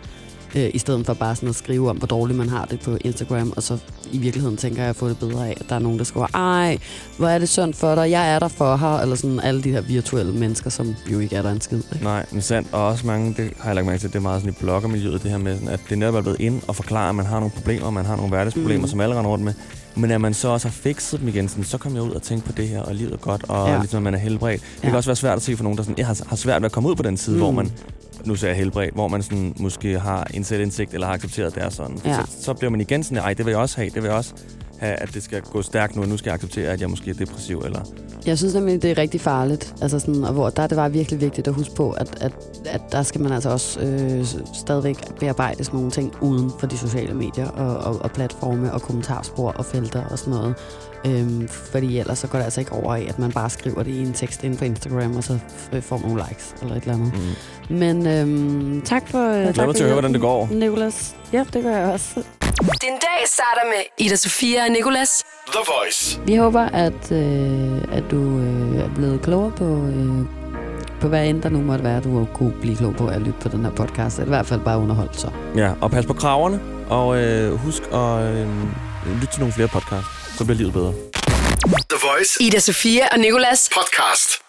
[0.56, 2.96] Øh, I stedet for bare sådan at skrive om, hvor dårligt man har det på
[3.00, 3.52] Instagram.
[3.56, 3.78] Og så
[4.12, 6.26] i virkeligheden tænker jeg at få det bedre af, at der er nogen, der skriver,
[6.34, 6.78] ej,
[7.18, 8.98] hvor er det synd for dig, jeg er der for her.
[8.98, 11.82] Eller sådan alle de her virtuelle mennesker, som jo ikke er der en skid.
[11.92, 12.04] Ikke?
[12.04, 12.68] Nej, men sandt.
[12.72, 15.22] Og også mange, det har jeg lagt mærke til, det er meget sådan i bloggermiljøet,
[15.22, 17.40] det her med, sådan, at det netop er blevet ind og forklare, at man har
[17.40, 18.88] nogle problemer, man har nogle hverdagsproblemer, mm.
[18.88, 19.54] Som alle render rundt med.
[19.96, 22.22] Men at man så også har fikset dem igen, sådan, så kommer jeg ud og
[22.22, 23.78] tænker på det her, og livet er godt, og ja.
[23.78, 24.60] Ligesom at man er helbredt.
[24.62, 24.88] Det Ja.
[24.88, 26.66] kan også være svært at se for nogen, der sådan, jeg har, har svært ved
[26.66, 27.42] at komme ud på den side, mm.
[27.42, 27.72] Hvor man,
[28.24, 31.62] nu ser jeg helbredt, hvor man sådan, måske har en selvindsigt, eller har accepteret, det
[31.62, 31.98] er sådan.
[32.04, 32.14] Ja.
[32.14, 34.16] Så, så bliver man igen sådan, ej, det vil jeg også have, det vil jeg
[34.16, 34.34] også.
[34.78, 37.10] Have, at det skal gå stærkt nu, og nu skal jeg acceptere, at jeg måske
[37.10, 37.80] er depressiv, eller...
[38.26, 39.74] Jeg synes nemlig, det er rigtig farligt.
[39.82, 42.32] Altså sådan, og hvor der er det bare virkelig vigtigt at huske på, at, at,
[42.66, 44.24] at der skal man altså også øh,
[44.54, 48.82] stadigvæk bearbejde sådan nogle ting uden for de sociale medier og, og, og platforme og
[48.82, 50.54] kommentarspor og felter og sådan noget.
[51.06, 53.90] Øhm, fordi ellers så går det altså ikke over i, at man bare skriver det
[53.90, 55.38] i en tekst ind på Instagram, og så
[55.72, 57.12] f- får nogle likes eller et eller andet.
[57.70, 57.76] Mm.
[57.76, 59.18] Men øhm, tak for...
[59.30, 60.48] Jeg glæder mig til at høre, hvordan det går.
[60.52, 61.16] Nicolas.
[61.32, 62.22] Ja, det gør jeg også.
[62.60, 65.24] Din dag starter med Ida Sofia og Nicolas.
[65.46, 66.20] The Voice.
[66.26, 70.26] Vi håber, at, øh, at du øh, er blevet klogere på, øh,
[71.00, 73.48] på hvad end der nu måtte være, du kunne blive klog på at lytte på
[73.48, 74.18] den her podcast.
[74.18, 75.30] Eller i hvert fald bare underholdt så.
[75.56, 78.48] Ja, og pas på kraverne, og øh, husk at øh,
[79.14, 80.92] lytte til nogle flere podcasts, så bliver livet bedre.
[81.90, 82.42] The Voice.
[82.42, 83.70] Ida Sofia og Nicolas.
[83.74, 84.45] Podcast.